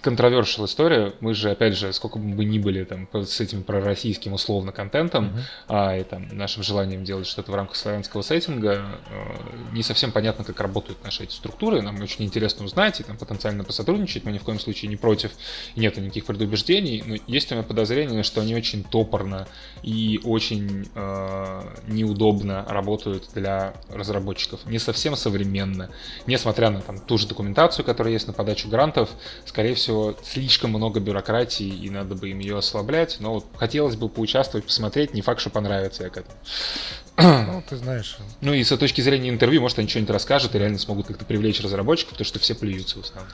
[0.00, 1.14] контровершил история.
[1.20, 5.26] Мы же, опять же, сколько бы мы ни были там с этим пророссийским условно контентом,
[5.26, 5.42] uh-huh.
[5.68, 10.44] а и там нашим желанием делать что-то в рамках славянского сеттинга, э, не совсем понятно,
[10.44, 11.82] как работают наши эти структуры.
[11.82, 14.24] Нам очень интересно узнать и там потенциально посотрудничать.
[14.24, 15.32] Мы ни в коем случае не против,
[15.76, 17.02] нет никаких предубеждений.
[17.04, 19.46] Но есть у меня подозрение, что они очень топорно
[19.82, 24.64] и очень э, неудобно работают для разработчиков.
[24.66, 25.90] Не совсем современно.
[26.26, 29.10] Несмотря на там ту же документацию, которая есть на подачу грантов,
[29.44, 33.16] скорее всего, всего, слишком много бюрократии, и надо бы им ее ослаблять.
[33.20, 36.36] Но вот хотелось бы поучаствовать, посмотреть, не факт, что понравится я к этому.
[37.16, 38.18] Ну, ты знаешь.
[38.42, 41.60] Ну и с точки зрения интервью, может, они что-нибудь расскажут и реально смогут как-то привлечь
[41.60, 43.32] разработчиков, потому что все плюются в основном.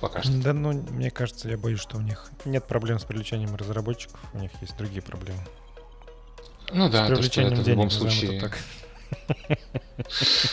[0.00, 0.32] Пока что.
[0.32, 4.38] Да, ну, мне кажется, я боюсь, что у них нет проблем с привлечением разработчиков, у
[4.38, 5.40] них есть другие проблемы.
[6.70, 8.40] Ну да, с то, что это в любом случае...
[8.40, 8.58] Так.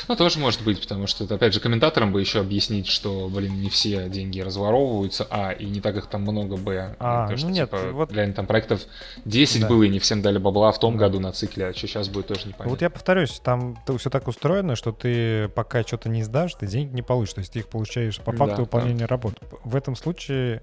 [0.07, 3.69] Ну, тоже может быть, потому что, опять же, комментаторам бы еще объяснить, что, блин, не
[3.69, 6.95] все деньги разворовываются, а, и не так их там много, б.
[6.99, 8.11] А, то, ну что, нет, типа, вот...
[8.11, 8.81] реально там проектов
[9.25, 9.67] 10 да.
[9.67, 12.27] было, и не всем дали бабла в том году на цикле, а что сейчас будет
[12.27, 12.69] тоже непонятно.
[12.69, 16.93] Вот я повторюсь, там все так устроено, что ты пока что-то не сдашь, ты деньги
[16.93, 19.07] не получишь, то есть ты их получаешь по факту да, выполнения да.
[19.07, 19.37] работы.
[19.63, 20.61] В этом случае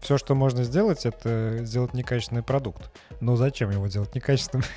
[0.00, 2.90] все, что можно сделать, это сделать некачественный продукт.
[3.20, 4.64] Но зачем его делать некачественным?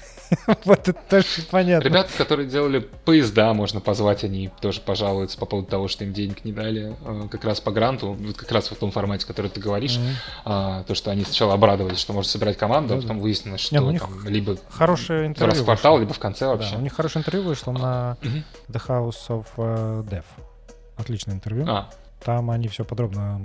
[0.65, 1.87] Вот это тоже понятно.
[1.87, 6.43] Ребята, которые делали поезда, можно позвать, они тоже пожалуются по поводу того, что им денег
[6.45, 6.95] не дали.
[7.05, 9.99] А, как раз по гранту, вот как раз в том формате, который ты говоришь,
[10.45, 10.85] mm-hmm.
[10.85, 14.27] то, что они сначала обрадовались, что можно собирать команду, а потом выяснилось, что Нет, там
[14.27, 16.71] либо хорошее интервью раз в квартал, либо в конце вообще.
[16.73, 18.17] Да, у них хорошее интервью вышло на
[18.67, 20.25] The House of э, Dev.
[20.95, 21.65] Отличное интервью.
[21.67, 21.89] А.
[22.23, 23.41] Там они все подробно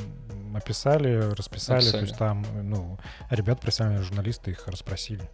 [0.54, 1.92] описали, расписали, Написали.
[1.92, 2.98] то есть там, ну,
[3.30, 5.28] ребят, профессиональные журналисты их расспросили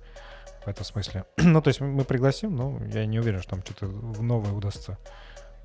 [0.69, 1.25] в этом смысле.
[1.39, 4.99] ну, то есть мы пригласим, но я не уверен, что там что-то новое удастся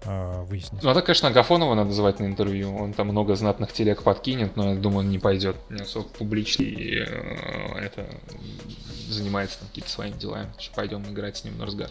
[0.03, 0.81] э, выяснить.
[0.81, 2.73] Ну, а так, конечно, Агафонова надо звать на интервью.
[2.75, 6.63] Он там много знатных телег подкинет, но я думаю, он не пойдет не особо публично
[6.63, 8.07] и э, это
[9.09, 10.49] занимается какими-то своими делами.
[10.73, 11.89] Пойдем играть с ним на разгар.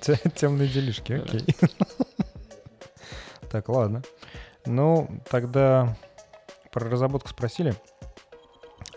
[0.34, 1.46] Темные делишки, окей.
[3.50, 4.02] Так, ладно.
[4.66, 5.96] Ну, тогда
[6.70, 7.74] про разработку спросили.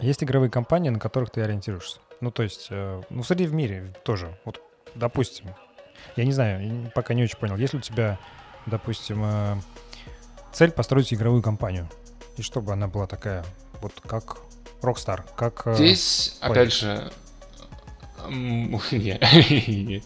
[0.02, 1.99] Есть игровые компании, на которых ты ориентируешься.
[2.22, 4.38] Ну, то есть, э, ну, среди в мире тоже.
[4.45, 4.60] Вот,
[4.95, 5.54] допустим,
[6.16, 7.56] я не знаю, пока не очень понял.
[7.56, 8.18] Если у тебя,
[8.66, 9.58] допустим, э,
[10.52, 11.88] цель построить игровую компанию,
[12.38, 13.45] и чтобы она была такая,
[13.80, 14.38] вот как
[14.82, 15.68] Rockstar, как...
[15.68, 16.52] Э, Здесь, Player.
[16.52, 17.12] опять же,
[18.91, 20.04] нет.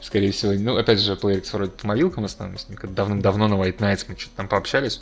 [0.00, 0.52] Скорее всего.
[0.52, 4.06] Ну, опять же, PlayerX вроде по мобилкам в основном, с ним давным-давно на White Nights
[4.08, 5.00] мы что-то там пообщались.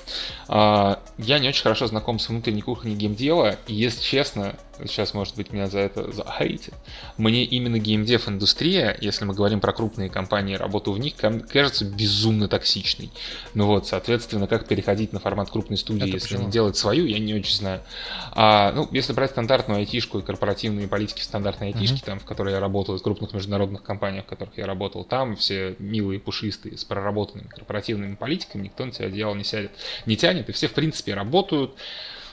[0.49, 5.37] А, я не очень хорошо знаком с внутренней кухней геймдева, и если честно, сейчас, может
[5.37, 6.75] быть, меня за это захейтят,
[7.17, 12.49] мне именно геймдев индустрия, если мы говорим про крупные компании, работу в них, кажется безумно
[12.49, 13.11] токсичной.
[13.55, 16.47] Ну вот, соответственно, как переходить на формат крупной студии, это если почему?
[16.47, 17.81] не делать свою, я не очень знаю.
[18.33, 22.07] А, ну, если брать стандартную айтишку и корпоративные политики стандартной айтишки, mm-hmm.
[22.07, 26.21] там, в которой я работал, в крупных международных компаниях, которых я работал, там все милые,
[26.21, 29.73] пушистые, с проработанными корпоративными политиками, никто на тебя одеяло не сядет,
[30.07, 31.77] не тянет, и все, в принципе, работают,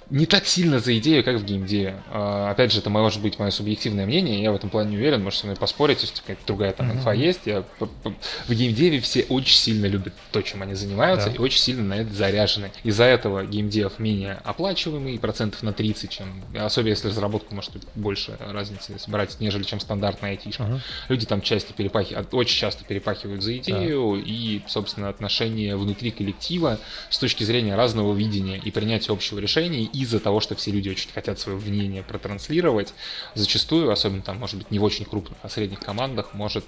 [0.10, 1.96] не так сильно за идею, как в геймдеве.
[2.12, 5.24] А, опять же, это может быть мое субъективное мнение, я в этом плане не уверен,
[5.24, 7.18] может со мной поспорить, если какая-то другая там инфа mm-hmm.
[7.18, 7.42] есть.
[7.46, 11.36] Я, в геймдеве все очень сильно любят то, чем они занимаются, да.
[11.36, 12.72] и очень сильно на это заряжены.
[12.84, 18.94] Из-за этого геймдев менее оплачиваемый, процентов на 30, чем, особенно если разработку может больше разницы
[19.08, 20.64] брать, нежели чем стандартная айтишка.
[20.64, 20.80] Uh-huh.
[21.10, 24.24] Люди там часто перепахивают, очень часто перепахивают за идею, да.
[24.26, 26.80] и, собственно, отношения внутри коллектива
[27.10, 31.12] с точки зрения разного видения и принятия общего решения, из-за того, что все люди очень
[31.12, 32.94] хотят свое мнение протранслировать,
[33.36, 36.66] зачастую, особенно там, может быть, не в очень крупных, а средних командах, может,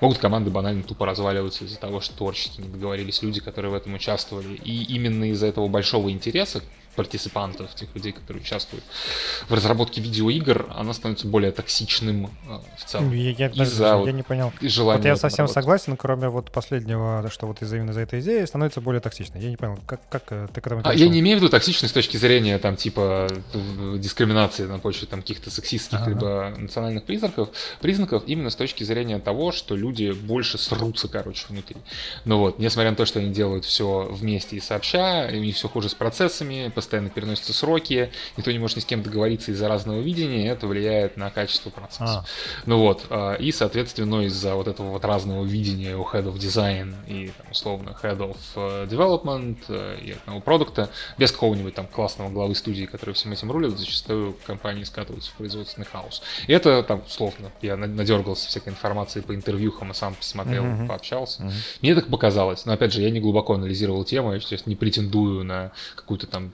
[0.00, 3.94] могут команды банально тупо разваливаться из-за того, что творчески не договорились люди, которые в этом
[3.94, 4.54] участвовали.
[4.64, 6.62] И именно из-за этого большого интереса
[7.00, 8.84] партиципантов, тех людей, которые участвуют
[9.48, 13.10] в разработке видеоигр, она становится более токсичным э, в целом.
[13.14, 14.52] Я, я, из-за я вот не понял.
[14.60, 15.54] Вот я совсем работать.
[15.54, 19.40] согласен, кроме вот последнего, что вот из-за именно за этой идеи становится более токсичной.
[19.40, 21.48] Я не понял, как, как э, ты к этому а, Я не имею в виду
[21.50, 23.28] токсичность с точки зрения там типа
[23.96, 26.10] дискриминации на почве там каких-то сексистских ага.
[26.10, 27.48] либо национальных признаков,
[27.80, 31.76] признаков именно с точки зрения того, что люди больше срутся, короче, внутри.
[32.26, 35.56] Ну вот, несмотря на то, что они делают все вместе и сообща, и у них
[35.56, 39.68] все хуже с процессами, постоянно переносятся сроки, никто не может ни с кем договориться из-за
[39.68, 42.24] разного видения, и это влияет на качество процесса.
[42.24, 42.24] А.
[42.66, 46.94] Ну вот, а, и, соответственно, из-за вот этого вот разного видения у Head of Design
[47.06, 52.30] и, там, условно, Head of э, Development э, и одного продукта, без какого-нибудь там классного
[52.30, 56.22] главы студии, который всем этим рулит, зачастую компании скатываются в производственный хаос.
[56.46, 60.86] И это, там, условно, я надергался всякой информации по интервьюхам и сам посмотрел, mm-hmm.
[60.86, 61.42] пообщался.
[61.42, 61.52] Mm-hmm.
[61.82, 65.44] Мне так показалось, но, опять же, я не глубоко анализировал тему, я сейчас не претендую
[65.44, 66.52] на какую-то там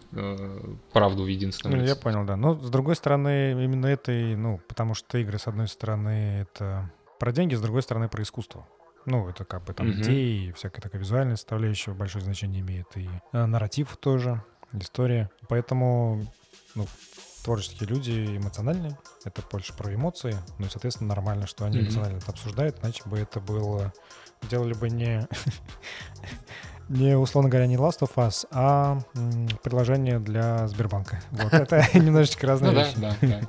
[0.92, 2.36] правду в единственном ну, Я понял, да.
[2.36, 6.90] Но с другой стороны, именно это и, ну, потому что игры, с одной стороны, это
[7.18, 8.66] про деньги, с другой стороны, про искусство.
[9.04, 10.02] Ну, это как бы там mm-hmm.
[10.02, 12.88] идеи, всякая такая визуальная составляющая большое значение имеет.
[12.96, 14.42] И э, нарратив тоже,
[14.72, 15.30] история.
[15.48, 16.26] Поэтому,
[16.74, 16.86] ну,
[17.44, 18.98] творческие люди эмоциональные.
[19.24, 20.36] Это больше про эмоции.
[20.58, 21.82] Ну и, соответственно, нормально, что они mm-hmm.
[21.84, 23.92] эмоционально это обсуждают, иначе бы это было...
[24.50, 25.26] Делали бы не
[26.88, 29.00] не, условно говоря, не Last of Us, а
[29.62, 31.20] приложение для Сбербанка.
[31.30, 32.94] Вот это немножечко разные ну вещи.
[32.96, 33.40] Да, да, да.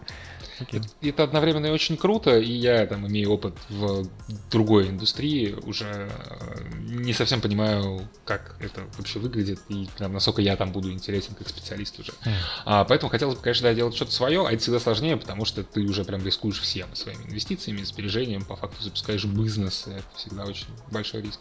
[0.60, 0.82] Okay.
[1.02, 4.08] Это одновременно и очень круто, и я там имею опыт в
[4.50, 10.56] другой индустрии, уже э, не совсем понимаю, как это вообще выглядит, и там, насколько я
[10.56, 12.12] там буду интересен как специалист уже.
[12.26, 12.32] Mm.
[12.66, 15.64] А, поэтому хотелось бы, конечно, да, делать что-то свое, а это всегда сложнее, потому что
[15.64, 20.46] ты уже прям рискуешь всем своими инвестициями, сбережением, по факту запускаешь бизнес, и это всегда
[20.46, 21.40] очень большой риск.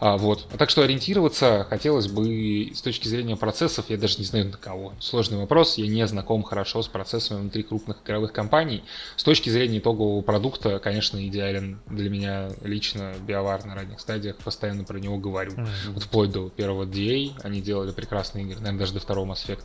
[0.00, 0.46] А, вот.
[0.52, 4.56] А так что ориентироваться хотелось бы с точки зрения процессов, я даже не знаю на
[4.56, 4.94] кого.
[5.00, 8.84] Сложный вопрос, я не знаком хорошо с процессами внутри крупных игровых компаний, компаний.
[9.16, 14.84] С точки зрения итогового продукта, конечно, идеален для меня лично биовар на ранних стадиях, постоянно
[14.84, 15.50] про него говорю.
[15.50, 15.92] Mm-hmm.
[15.94, 19.64] Вот вплоть до первого DA они делали прекрасные игры, наверное, даже до второго Mass Effect.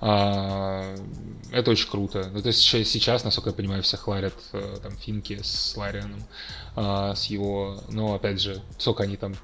[0.00, 0.96] А,
[1.52, 2.30] это очень круто.
[2.32, 6.24] Ну, то есть сейчас, насколько я понимаю, все хларят э, там финки с Ларианом,
[6.76, 9.34] а, с его, но опять же, сколько они там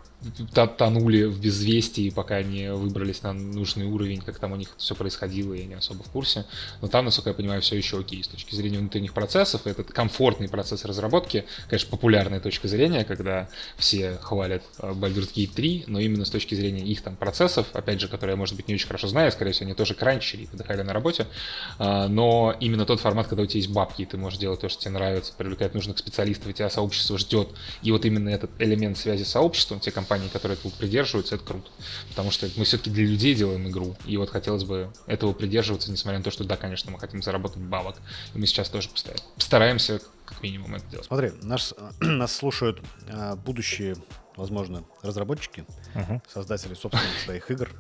[0.76, 5.54] тонули в безвестии, пока не выбрались на нужный уровень, как там у них все происходило,
[5.54, 6.44] я не особо в курсе.
[6.82, 8.22] Но там, насколько я понимаю, все еще окей.
[8.22, 14.18] С точки зрения внутренних процессов, этот комфортный процесс разработки, конечно, популярная точка зрения, когда все
[14.20, 18.08] хвалят э, Baldur's Gate 3, но именно с точки зрения их там процессов, опять же,
[18.08, 20.82] которые я, может быть, не очень хорошо знаю, скорее всего, они тоже кранчили и подыхали
[20.82, 21.26] на работе,
[21.78, 24.68] а, но именно тот формат, когда у тебя есть бабки, и ты можешь делать то,
[24.68, 27.48] что тебе нравится, привлекать нужных специалистов, и тебя сообщество ждет,
[27.82, 31.44] и вот именно этот элемент связи с сообществом, те компании, компании, которые этого придерживаются, это
[31.44, 31.70] круто.
[32.08, 33.96] Потому что мы все-таки для людей делаем игру.
[34.06, 37.62] И вот хотелось бы этого придерживаться, несмотря на то, что да, конечно, мы хотим заработать
[37.62, 37.96] бабок.
[38.34, 38.88] И мы сейчас тоже
[39.36, 41.06] постараемся как минимум это делать.
[41.06, 43.96] Смотри, нас, нас слушают а, будущие,
[44.34, 46.20] возможно, разработчики, uh-huh.
[46.32, 47.70] создатели собственных своих игр.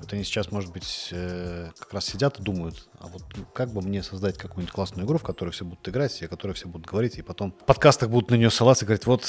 [0.00, 3.22] Вот они сейчас, может быть, э, как раз сидят и думают, а вот
[3.54, 6.52] как бы мне создать какую-нибудь классную игру, в которой все будут играть, и о которой
[6.52, 9.24] все будут говорить, и потом в подкастах будут на нее ссылаться и говорить, вот,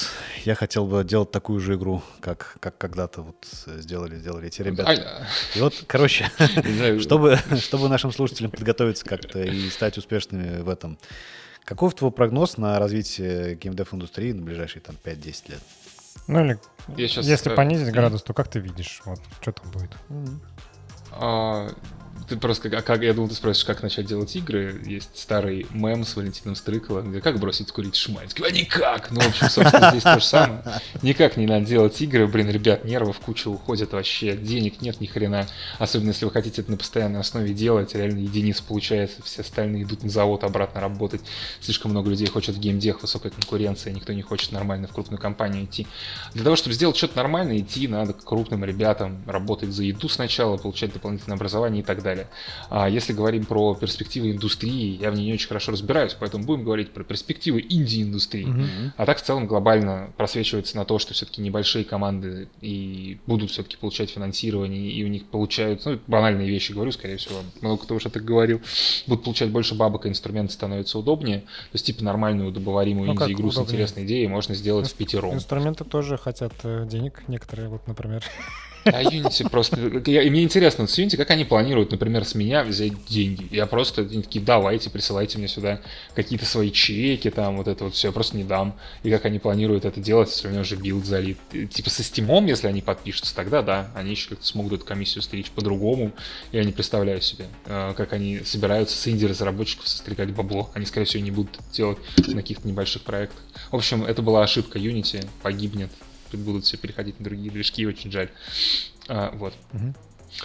[0.45, 5.27] я хотел бы делать такую же игру, как, как когда-то вот сделали, сделали эти ребята.
[5.55, 6.29] И вот, короче,
[6.99, 10.99] чтобы, чтобы нашим слушателям подготовиться как-то и стать успешными в этом,
[11.63, 15.59] каков твой прогноз на развитие геймдев-индустрии на ближайшие там 5-10 лет?
[16.27, 16.59] Ну или
[16.95, 19.91] я сейчас, если понизить градус, то как ты видишь, вот что там будет?
[21.11, 21.67] А,
[22.27, 24.81] ты просто, как, как, я думал, ты спросишь, как начать делать игры.
[24.85, 28.27] Есть старый мем с Валентином Стрыковым, где как бросить курить шмаль.
[28.43, 29.11] А никак!
[29.11, 30.61] Ну, в общем, собственно, здесь то же самое.
[31.01, 32.27] Никак не надо делать игры.
[32.27, 34.35] Блин, ребят, нервов куча уходит вообще.
[34.35, 35.47] Денег нет ни хрена.
[35.79, 37.95] Особенно, если вы хотите это на постоянной основе делать.
[37.95, 39.23] Реально единиц получается.
[39.23, 41.21] Все остальные идут на завод обратно работать.
[41.61, 43.93] Слишком много людей хочет в геймдех, высокая конкуренция.
[43.93, 45.87] Никто не хочет нормально в крупную компанию идти.
[46.33, 50.57] Для того, чтобы сделать что-то нормальное, идти надо к крупным ребятам, работать за еду сначала,
[50.57, 52.31] получать дополнительное образование и так далее далее.
[52.69, 56.63] А если говорим про перспективы индустрии, я в ней не очень хорошо разбираюсь, поэтому будем
[56.63, 58.47] говорить про перспективы инди-индустрии.
[58.47, 58.91] Mm-hmm.
[58.97, 63.77] А так в целом глобально просвечивается на то, что все-таки небольшие команды и будут все-таки
[63.77, 68.09] получать финансирование, и у них получаются, ну, банальные вещи говорю, скорее всего, много кто уже
[68.09, 68.61] так говорил,
[69.05, 71.39] будут получать больше бабок, и инструменты становятся удобнее.
[71.39, 75.33] То есть, типа, нормальную добываримую ну, инди-игру с интересной идеей можно сделать Инст- впятером.
[75.33, 78.23] Инструменты тоже хотят э, денег некоторые, вот, например.
[78.85, 80.01] А Unity просто...
[80.09, 83.47] Я, мне интересно, с Unity как они планируют, например, с меня взять деньги?
[83.51, 85.81] Я просто они такие, давайте, присылайте мне сюда
[86.15, 88.75] какие-то свои чеки, там, вот это вот все, я просто не дам.
[89.03, 91.37] И как они планируют это делать, если у меня уже билд залит?
[91.71, 95.21] Типа со Steam ом, если они подпишутся, тогда да, они еще как-то смогут эту комиссию
[95.21, 96.11] стричь по-другому.
[96.51, 100.69] Я не представляю себе, э, как они собираются с инди-разработчиков состригать бабло.
[100.73, 101.97] Они, скорее всего, не будут делать
[102.27, 103.41] на каких-то небольших проектах.
[103.71, 105.91] В общем, это была ошибка Unity, погибнет
[106.35, 108.29] будут все переходить на другие движки, очень жаль.
[109.07, 109.53] А, вот.
[109.73, 109.93] Угу.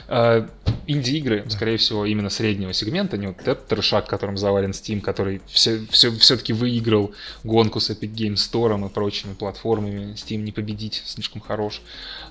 [0.08, 0.48] А,
[0.86, 1.50] инди-игры, да.
[1.50, 6.10] скорее всего, именно среднего сегмента, не вот этот трешак, которым завален Steam, который все, все,
[6.12, 7.12] все-таки выиграл
[7.44, 10.14] гонку с Epic Games Store и прочими платформами.
[10.14, 11.82] Steam не победить, слишком хорош.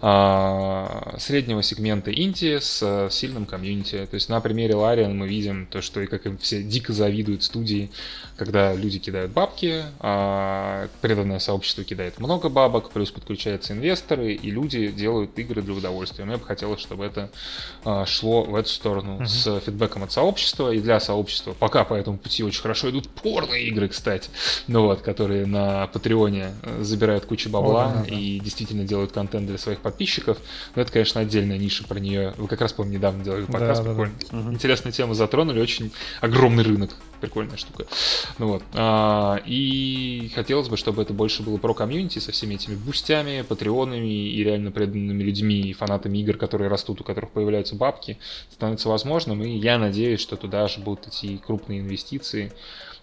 [0.02, 4.08] А, среднего сегмента инди с сильным комьюнити.
[4.10, 7.44] То есть на примере Лариан мы видим то, что и как им все дико завидуют
[7.44, 7.92] студии,
[8.38, 14.88] когда люди кидают бабки, а преданное сообщество кидает много бабок, плюс подключаются инвесторы, и люди
[14.88, 16.26] делают игры для удовольствия.
[16.26, 17.30] Мне бы хотелось, чтобы это
[18.06, 19.26] шло в эту сторону uh-huh.
[19.26, 21.54] с фидбэком от сообщества и для сообщества.
[21.54, 24.30] Пока по этому пути очень хорошо идут порные игры, кстати,
[24.68, 29.48] ну вот, которые на Патреоне э, забирают кучу бабла oh, да, и действительно делают контент
[29.48, 30.38] для своих подписчиков.
[30.76, 32.34] Но это, конечно, отдельная ниша про нее.
[32.38, 34.14] Вы как раз, по-моему, недавно делали подкаст, да, прикольно.
[34.32, 34.54] Да, да.
[34.54, 35.92] Интересную тему затронули, очень
[36.22, 36.92] огромный рынок
[37.22, 37.86] прикольная штука.
[38.40, 38.64] Ну вот.
[38.74, 44.30] А, и хотелось бы, чтобы это больше было про комьюнити со всеми этими бустями, патреонами
[44.30, 48.18] и реально преданными людьми и фанатами игр, которые растут, у которых появляются бабки,
[48.52, 49.44] становится возможным.
[49.44, 52.52] И я надеюсь, что туда же будут идти крупные инвестиции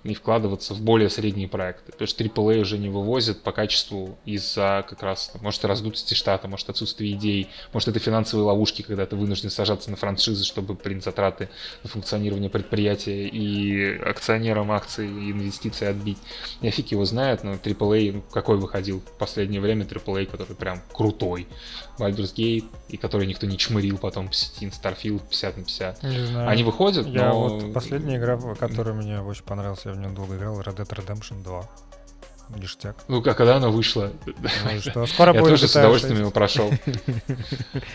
[0.05, 1.93] и вкладываться в более средние проекты.
[1.93, 6.69] Потому что AAA уже не вывозят по качеству из-за как раз, может, раздутости штата, может,
[6.71, 11.49] отсутствия идей, может, это финансовые ловушки, когда ты вынужден сажаться на франшизы, чтобы, блин, затраты
[11.83, 16.19] на функционирование предприятия и акционерам акций и инвестиции отбить.
[16.61, 20.81] Я фиг его знает, но AAA, ну, какой выходил в последнее время AAA, который прям
[20.93, 21.47] крутой.
[21.99, 26.03] Baldur's Gate, и который никто не чмырил потом в сети, Starfield 50 на 50.
[26.05, 26.49] Не знаю.
[26.49, 27.49] Они выходят, я но...
[27.49, 31.43] вот последняя игра, которая мне очень понравилась, я в нее долго играл, Red Dead Redemption
[31.43, 31.69] 2.
[32.57, 32.97] Ништяк.
[33.09, 34.11] Ну, как когда она вышла?
[34.25, 36.71] Ну, что, скоро Я тоже с удовольствием его прошел.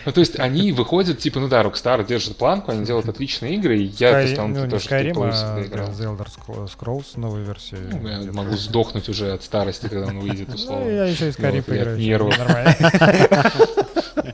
[0.06, 3.78] Ну, то есть они выходят, типа, ну да, Rockstar держит планку, они делают отличные игры,
[3.78, 5.88] и я Sky, ну, тоже Skyrim, а играл.
[5.88, 6.28] The Elder
[6.68, 7.76] Scrolls новой версии.
[7.76, 10.88] Ну, я могу сдохнуть уже от старости, когда он выйдет, ну, условно.
[10.88, 12.30] Я еще и Skyrim поиграю.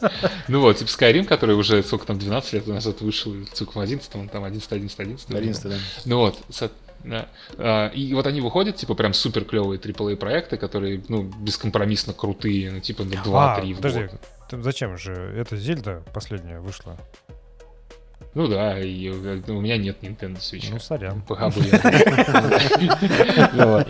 [0.49, 4.15] Ну вот, типа Skyrim, который уже, сколько там, 12 лет назад вышел, сколько в 11
[4.15, 5.31] он там 11, 11, 11.
[5.31, 5.77] 11, да.
[6.05, 6.39] Ну вот,
[7.05, 7.29] да.
[7.59, 12.71] А, и вот они выходят, типа, прям супер клевые AAA проекты, которые, ну, бескомпромиссно крутые,
[12.71, 14.09] ну, типа, на 2-3 а, в подожди,
[14.51, 14.63] год.
[14.65, 15.13] Зачем же?
[15.13, 16.97] Это Zelda последняя вышла.
[18.33, 20.69] Ну да, и у меня нет Nintendo Switch.
[20.71, 21.23] Ну, сорян.
[23.53, 23.85] Ну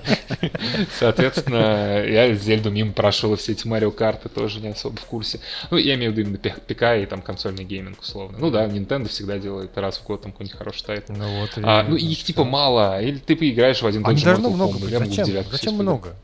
[0.99, 4.97] Соответственно, я Zelda у мимо прошел, и все эти Mario Kart ы тоже не особо
[4.97, 5.41] в курсе.
[5.71, 8.39] Ну, я имею в виду именно ПК и там консольный гейминг, условно.
[8.39, 11.13] Ну да, Nintendo всегда делает раз в год там какой-нибудь хороший тайтл.
[11.13, 11.51] Ну вот.
[11.63, 13.03] А, ну, их типа мало.
[13.03, 15.45] Или ты поиграешь в один тот же Mortal Зачем?
[15.51, 16.17] Зачем много?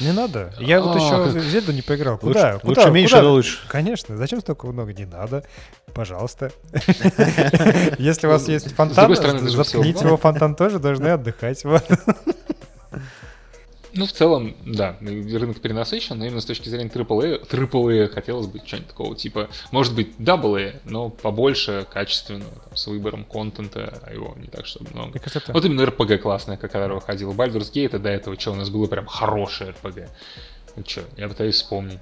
[0.00, 0.52] Не надо.
[0.58, 2.18] Я вот еще в Зельду не поиграл.
[2.18, 2.58] Куда?
[2.62, 3.58] Лучше, меньше, но лучше.
[3.68, 4.16] Конечно.
[4.16, 4.92] Зачем столько много?
[4.92, 5.44] Не надо.
[5.92, 6.50] Пожалуйста.
[7.98, 11.64] Если у вас есть фонтан, заткните его фонтан тоже, должны отдыхать.
[13.92, 18.60] Ну, в целом, да, рынок перенасыщен, но именно с точки зрения AAA, AAA хотелось бы
[18.64, 24.34] что-нибудь такого типа, может быть, AA, но побольше, качественно, там, с выбором контента, а его
[24.36, 25.18] не так, чтобы много.
[25.18, 25.52] Это...
[25.52, 27.32] Вот именно RPG классная, которая выходила.
[27.32, 30.08] Baldur's Gate, до этого что у нас было прям хорошее RPG.
[30.76, 31.98] Ну что, я пытаюсь вспомнить.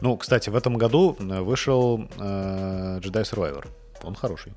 [0.00, 3.66] Ну, кстати, в этом году вышел э, Jedi Survivor.
[4.02, 4.52] Он хороший.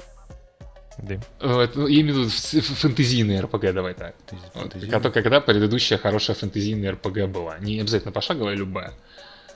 [1.01, 1.15] Да.
[1.41, 4.15] Вот, ну, я имею в виду фэнтезийный РПГ, давай так.
[4.53, 4.73] Вот,
[5.13, 7.57] когда предыдущая хорошая фэнтезийная РПГ была.
[7.59, 8.93] Не обязательно пошаговая, любая.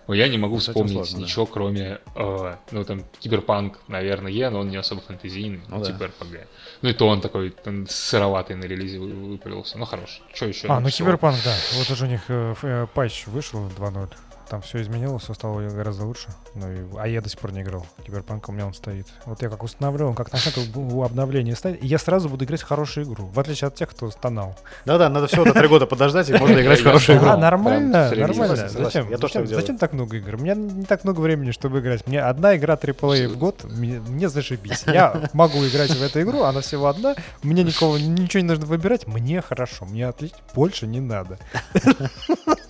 [0.08, 1.24] Но я не могу этим вспомнить сложно, да.
[1.24, 5.92] ничего, кроме, э, ну, там, Киберпанк, наверное, но он не особо фэнтезийный, ну, Ну да.
[5.92, 6.48] типа РПГ.
[6.82, 9.78] Ну, и то он такой там, сыроватый на релизе вы- вывалился.
[9.78, 10.22] Ну, хорош.
[10.34, 10.68] Что еще?
[10.68, 10.90] А, ну?
[10.90, 11.56] Киберпанк, да.
[11.76, 14.10] Вот уже у них э, э, патч вышел 2.0.
[14.50, 16.28] Там все изменилось, все стало гораздо лучше.
[16.56, 17.86] Ну, и- а я до сих пор не играл.
[18.06, 19.08] Киберпанк у меня он стоит.
[19.26, 22.62] Вот я как установлю, он как начнет у обновления стоит, и я сразу буду играть
[22.62, 23.26] в хорошую игру.
[23.28, 24.56] В отличие от тех, кто стонал.
[24.86, 27.30] Да-да, надо всего до три года подождать, и можно играть в хорошую игру.
[27.30, 28.56] А, нормально, нормально.
[28.70, 29.08] Зачем?
[29.48, 30.36] Зачем, так много игр?
[30.36, 32.06] У меня не так много времени, чтобы играть.
[32.08, 34.84] Мне одна игра AAA в год, мне зашибись.
[34.86, 39.08] Я могу играть в эту игру, она всего одна, мне никого, ничего не нужно выбирать,
[39.08, 41.40] мне хорошо, мне отлично, больше не надо.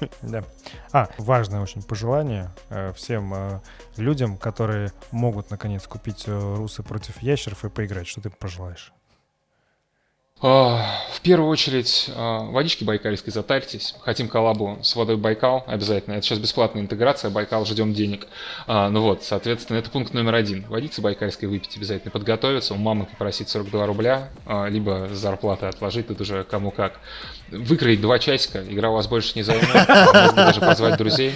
[0.22, 0.44] Да.
[0.92, 3.60] А, важное очень пожелание э, всем э,
[3.96, 8.06] людям, которые могут наконец купить э, русы против ящеров и поиграть.
[8.06, 8.92] Что ты пожелаешь?
[10.40, 13.94] А, В первую очередь, а, водички байкальской затарьтесь.
[14.00, 16.14] Хотим коллабу с водой Байкал обязательно.
[16.14, 18.26] Это сейчас бесплатная интеграция, Байкал, ждем денег.
[18.66, 20.66] А, Ну вот, соответственно, это пункт номер один.
[20.68, 22.74] Водицы байкальской выпить обязательно, подготовиться.
[22.74, 24.30] У мамы попросить 42 рубля,
[24.68, 27.00] либо зарплаты отложить, тут уже кому как.
[27.50, 29.88] Выкроить два часика, игра у вас больше не займет.
[29.88, 31.32] Можно даже позвать друзей.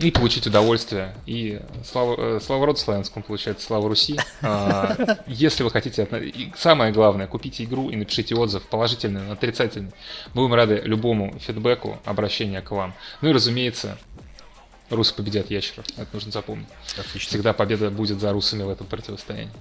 [0.00, 1.14] И получить удовольствие.
[1.26, 4.18] И слава, э, слава роду славянскому, получается, слава Руси.
[4.42, 4.96] А,
[5.26, 6.08] Если вы хотите...
[6.56, 9.92] Самое главное, купите игру и напишите отзыв, положительный, отрицательный.
[10.34, 12.94] Будем рады любому фидбэку, обращению к вам.
[13.20, 13.98] Ну и, разумеется,
[14.88, 15.84] русы победят ящеров.
[15.96, 16.68] Это нужно запомнить.
[16.98, 17.28] Отлично.
[17.28, 19.52] Всегда победа будет за русами в этом противостоянии.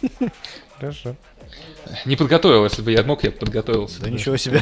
[0.78, 1.16] Хорошо.
[2.06, 4.00] Не подготовил, если бы я мог, я бы подготовился.
[4.00, 4.60] Да ничего себе.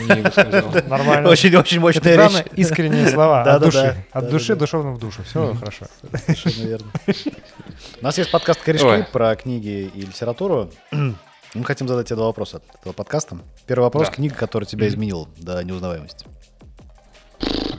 [0.88, 1.28] Нормально.
[1.28, 2.44] Очень-очень мощная речь.
[2.56, 4.04] искренние слова от души.
[4.12, 5.22] От души, душевно в душу.
[5.22, 5.86] Все хорошо.
[6.26, 6.86] Совершенно верно.
[8.00, 10.70] У нас есть подкаст «Корешки» про книги и литературу.
[10.90, 13.38] Мы хотим задать тебе два вопроса от этого подкаста.
[13.66, 16.26] Первый вопрос книга, которая тебя изменила до неузнаваемости.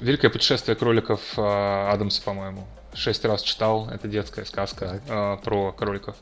[0.02, 2.68] Великое путешествие кроликов а, Адамса, по-моему.
[2.94, 3.90] Шесть раз читал.
[3.90, 6.16] Это детская сказка а, про кроликов.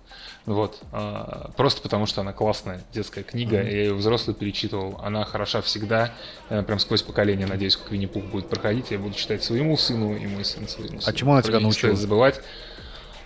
[0.45, 0.80] Вот.
[0.91, 3.57] а, Просто потому, что она классная детская книга.
[3.57, 4.99] Я ее взрослый перечитывал.
[5.03, 6.13] Она хороша всегда.
[6.49, 7.47] э, Прям сквозь поколение.
[7.47, 8.91] Надеюсь, как Винни-Пух будет проходить.
[8.91, 11.15] Я буду читать своему сыну, и мой сын своему сыну.
[11.15, 11.95] чему она тебя научила?
[11.95, 12.39] забывать.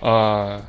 [0.02, 0.62] А,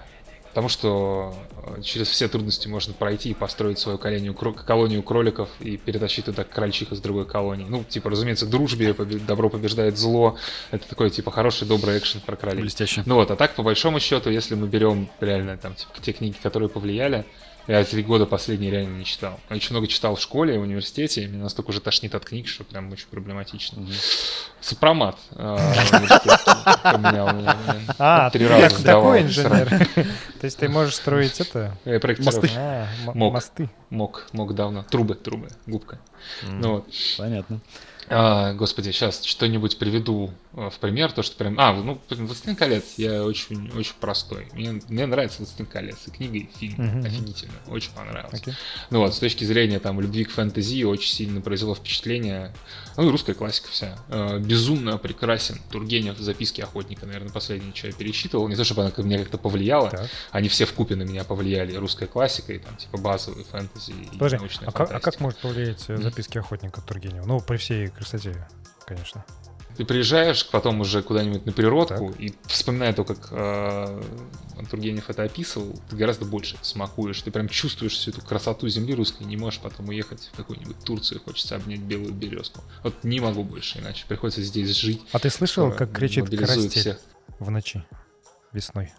[0.55, 1.35] Потому что
[1.67, 6.45] э, через все трудности можно пройти и построить свою колонию, колонию кроликов и перетащить туда
[6.45, 7.67] крольчих из другой колонии.
[7.69, 10.39] Ну, типа, разумеется, дружбе добро побеждает зло.
[10.71, 12.61] Это такой, типа, хороший, добрый экшен про кролей.
[12.61, 13.03] Блестяще.
[13.05, 16.37] Ну вот, а так, по большому счету, если мы берем реально там, типа, те книги,
[16.41, 17.25] которые повлияли,
[17.67, 19.41] я три года последние реально не читал.
[19.49, 22.47] Я очень много читал в школе, в университете, и меня настолько уже тошнит от книг,
[22.47, 23.87] что прям очень проблематично.
[24.61, 26.53] Сопромат э, университетский
[26.83, 27.57] поменял меня.
[27.67, 27.95] наверное.
[27.99, 29.69] А, Три раза такой инженер.
[30.41, 31.77] То есть ты можешь строить это?
[32.57, 32.87] А.
[33.15, 33.71] Мосты.
[33.91, 34.85] Мог, мог давно.
[34.85, 35.99] Трубы, трубы, губка.
[36.43, 36.87] Ну вот.
[37.19, 37.61] Понятно.
[38.09, 41.59] А, господи, сейчас что-нибудь приведу э, в пример, то что прям...
[41.59, 44.49] А, ну, «Властелин колец» я очень, очень простой.
[44.53, 47.05] Мне, мне нравится «Властелин колец», и книга, и фильм, мгм.
[47.05, 48.41] офигительно, очень понравилось.
[48.41, 48.55] Окей.
[48.91, 52.53] Ну вот, с точки зрения там любви к фэнтези очень сильно произвело впечатление.
[52.97, 53.99] Ну и русская классика вся.
[54.09, 55.59] Э, безумно прекрасен.
[55.71, 58.47] Тургенев «Записки охотника», наверное, последнее, что я пересчитывал.
[58.49, 60.09] Не то, чтобы она ко- меня как-то повлияла, Так.
[60.31, 61.75] они все в купе на меня повлияли.
[61.75, 65.39] Русская классика и там типа базовые фэнтези и Подожди, научная а как, а как может
[65.41, 67.25] повлиять э, записки охотника Тургенева?
[67.27, 68.47] Ну, при всей красоте,
[68.87, 69.25] конечно.
[69.77, 74.03] Ты приезжаешь потом уже куда-нибудь на природку и вспоминая то, как э,
[74.71, 77.21] Тургенев это описывал, ты гораздо больше смакуешь.
[77.23, 81.21] Ты прям чувствуешь всю эту красоту земли русской, не можешь потом уехать в какую-нибудь Турцию,
[81.25, 82.61] хочется обнять белую березку.
[82.83, 85.03] Вот не могу больше, иначе приходится здесь жить.
[85.13, 87.01] А ты слышал, Скоро как кричит карастель всех.
[87.39, 87.85] в ночи
[88.53, 88.93] весной?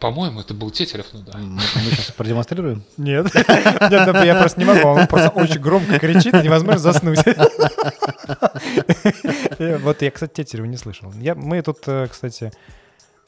[0.00, 1.36] По-моему, это был Тетерев, ну да.
[1.38, 2.84] Мы сейчас продемонстрируем.
[2.96, 3.34] Нет.
[3.34, 4.88] Нет, я просто не могу.
[4.88, 7.18] Он просто очень громко кричит, и невозможно заснуть.
[9.58, 11.12] Вот я, кстати, Тетерева не слышал.
[11.20, 12.52] Я, мы тут, э, кстати,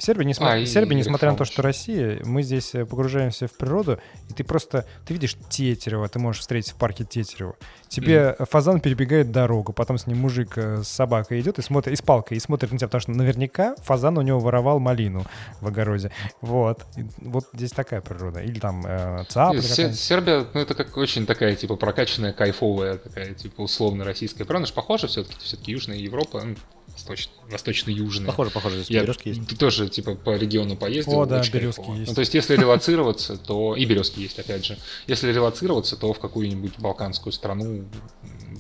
[0.01, 2.87] в Сербии, несмотря, А, и в Сербии, несмотря на то, что Россия, мы здесь э,
[2.87, 3.99] погружаемся в природу,
[4.31, 7.55] и ты просто, ты видишь Тетерева, ты можешь встретить в парке Тетерева.
[7.89, 11.97] Тебе фазан перебегает дорогу, потом с ним мужик э, с собакой идет и смотрит, и
[11.97, 15.27] с палкой, и смотрит на тебя, потому что наверняка фазан у него воровал малину
[15.61, 16.11] в огороде.
[16.41, 16.87] Вот.
[16.97, 18.41] И вот здесь такая природа.
[18.41, 20.01] Или там э, цапля Нет, Се- какая-нибудь.
[20.01, 24.47] Сербия, ну это как очень такая, типа, прокачанная, кайфовая, такая, типа, условно российская.
[24.47, 26.43] Правда, же похоже все-таки, все-таки Южная Европа,
[27.01, 28.27] восточно- восточно-южная.
[28.27, 29.59] Похоже, похоже, здесь Я березки есть.
[29.59, 31.21] тоже, типа, по региону поездил.
[31.21, 31.97] О, да, березки кайфово.
[31.97, 32.09] есть.
[32.09, 33.77] Ну, то есть, если релацироваться, то...
[33.77, 34.79] И березки есть, опять же.
[35.07, 37.85] Если релацироваться, то в какую-нибудь балканскую страну.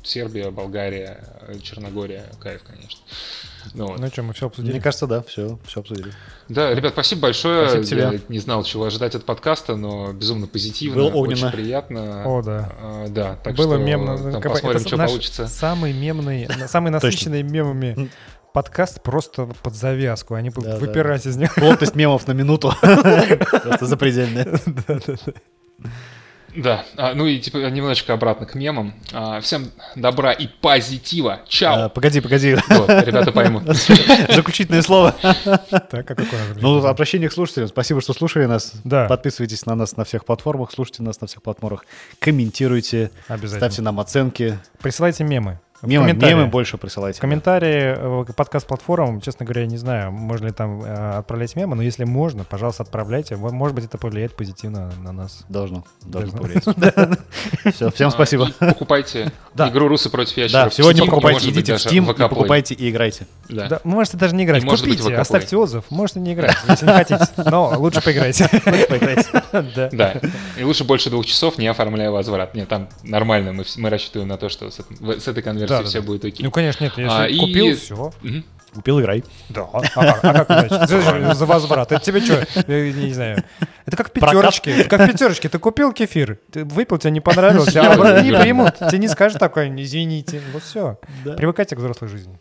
[0.03, 1.22] Сербия, Болгария,
[1.62, 2.26] Черногория.
[2.41, 3.01] Кайф, конечно.
[3.75, 3.99] Ну, вот.
[4.01, 4.73] Ну что, мы все обсудили?
[4.73, 6.13] Мне кажется, да, все, все обсудили.
[6.49, 7.69] Да, ребят, спасибо большое.
[7.69, 8.01] Спасибо тебе.
[8.19, 11.51] Я не знал, чего ожидать от подкаста, но безумно позитивно, Было очень огненно.
[11.53, 12.23] приятно.
[12.27, 12.73] О, да.
[12.81, 14.17] А, да, так Было что мемно.
[14.17, 15.47] там бы посмотрим, это что наш получится.
[15.47, 18.11] Самый мемный, самый насыщенный мемами
[18.53, 20.35] подкаст просто под завязку.
[20.35, 20.85] Они будут Да, да.
[20.85, 21.55] выпирать из них.
[21.55, 22.73] Плотность мемов на минуту.
[22.83, 24.59] Просто запредельная.
[26.57, 28.95] Да, а, ну и типа немножечко обратно к мемам.
[29.13, 31.41] А, всем добра и позитива.
[31.45, 31.89] А, Чао.
[31.91, 32.57] Погоди, погоди.
[32.69, 33.65] Вот, ребята поймут.
[34.29, 35.15] Заключительное слово.
[35.91, 37.69] Так, а какое Ну, обращение к слушателям.
[37.69, 38.73] Спасибо, что слушали нас.
[38.85, 39.07] Да.
[39.07, 41.85] Подписывайтесь на нас на всех платформах, слушайте нас на всех платформах,
[42.19, 43.59] комментируйте, Обязательно.
[43.59, 44.59] ставьте нам оценки.
[44.81, 45.59] Присылайте мемы.
[45.83, 46.35] Мемы, комментарии.
[46.35, 47.18] мемы больше присылайте.
[47.18, 51.57] В комментарии э, к подкаст-платформам, честно говоря, я не знаю, можно ли там э, отправлять
[51.57, 53.37] мемы, но если можно, пожалуйста, отправляйте.
[53.37, 55.45] Может быть, это повлияет позитивно на нас.
[55.49, 55.84] Должно.
[56.05, 56.75] Должно Должно.
[56.75, 57.18] повлиять.
[57.75, 58.50] Все, всем А, спасибо.
[58.59, 59.68] покупайте Да.
[59.71, 60.75] игру «Русы против Да, ящеров».
[60.75, 63.26] сегодня покупайте, идите в Steam покупайте и играйте.
[63.49, 63.68] Да.
[63.68, 64.64] Да, можете даже не играть.
[64.64, 65.84] Купите, оставьте отзыв.
[65.91, 67.26] Можете не играть, если не хотите.
[67.37, 68.49] Но лучше поиграйте.
[69.53, 69.88] Да.
[69.92, 70.14] Да.
[70.59, 72.55] И лучше больше двух часов, не оформляя возврат.
[72.55, 74.79] Нет, там нормально, мы, рассчитываем на то, что с
[75.29, 76.07] этой конверсией Да, да, все да.
[76.07, 76.45] будет окей.
[76.45, 76.92] Ну, конечно, нет.
[76.99, 78.13] А, Если и- купил, все.
[78.22, 78.45] Мгм.
[78.75, 79.25] Купил, играй.
[79.49, 79.63] Да.
[79.72, 81.34] А как, а как иначе?
[81.34, 81.91] За возврат.
[81.91, 82.47] Это тебе что?
[82.68, 83.42] Я не знаю.
[83.84, 84.71] Это как в пятерочке.
[84.83, 85.49] Это как в пятерочке.
[85.49, 88.76] Ты купил кефир, ты выпил, тебе не понравился, а не примут.
[88.76, 90.41] Тебе не скажут такое, извините.
[90.53, 90.99] Вот все.
[91.37, 92.38] Привыкайте к взрослой жизни.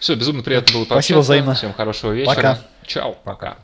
[0.00, 1.20] Все, безумно приятно было Спасибо пообщаться.
[1.20, 1.54] взаимно.
[1.54, 2.34] Всем хорошего вечера.
[2.34, 2.58] Пока.
[2.84, 3.12] Чао.
[3.24, 3.58] Пока.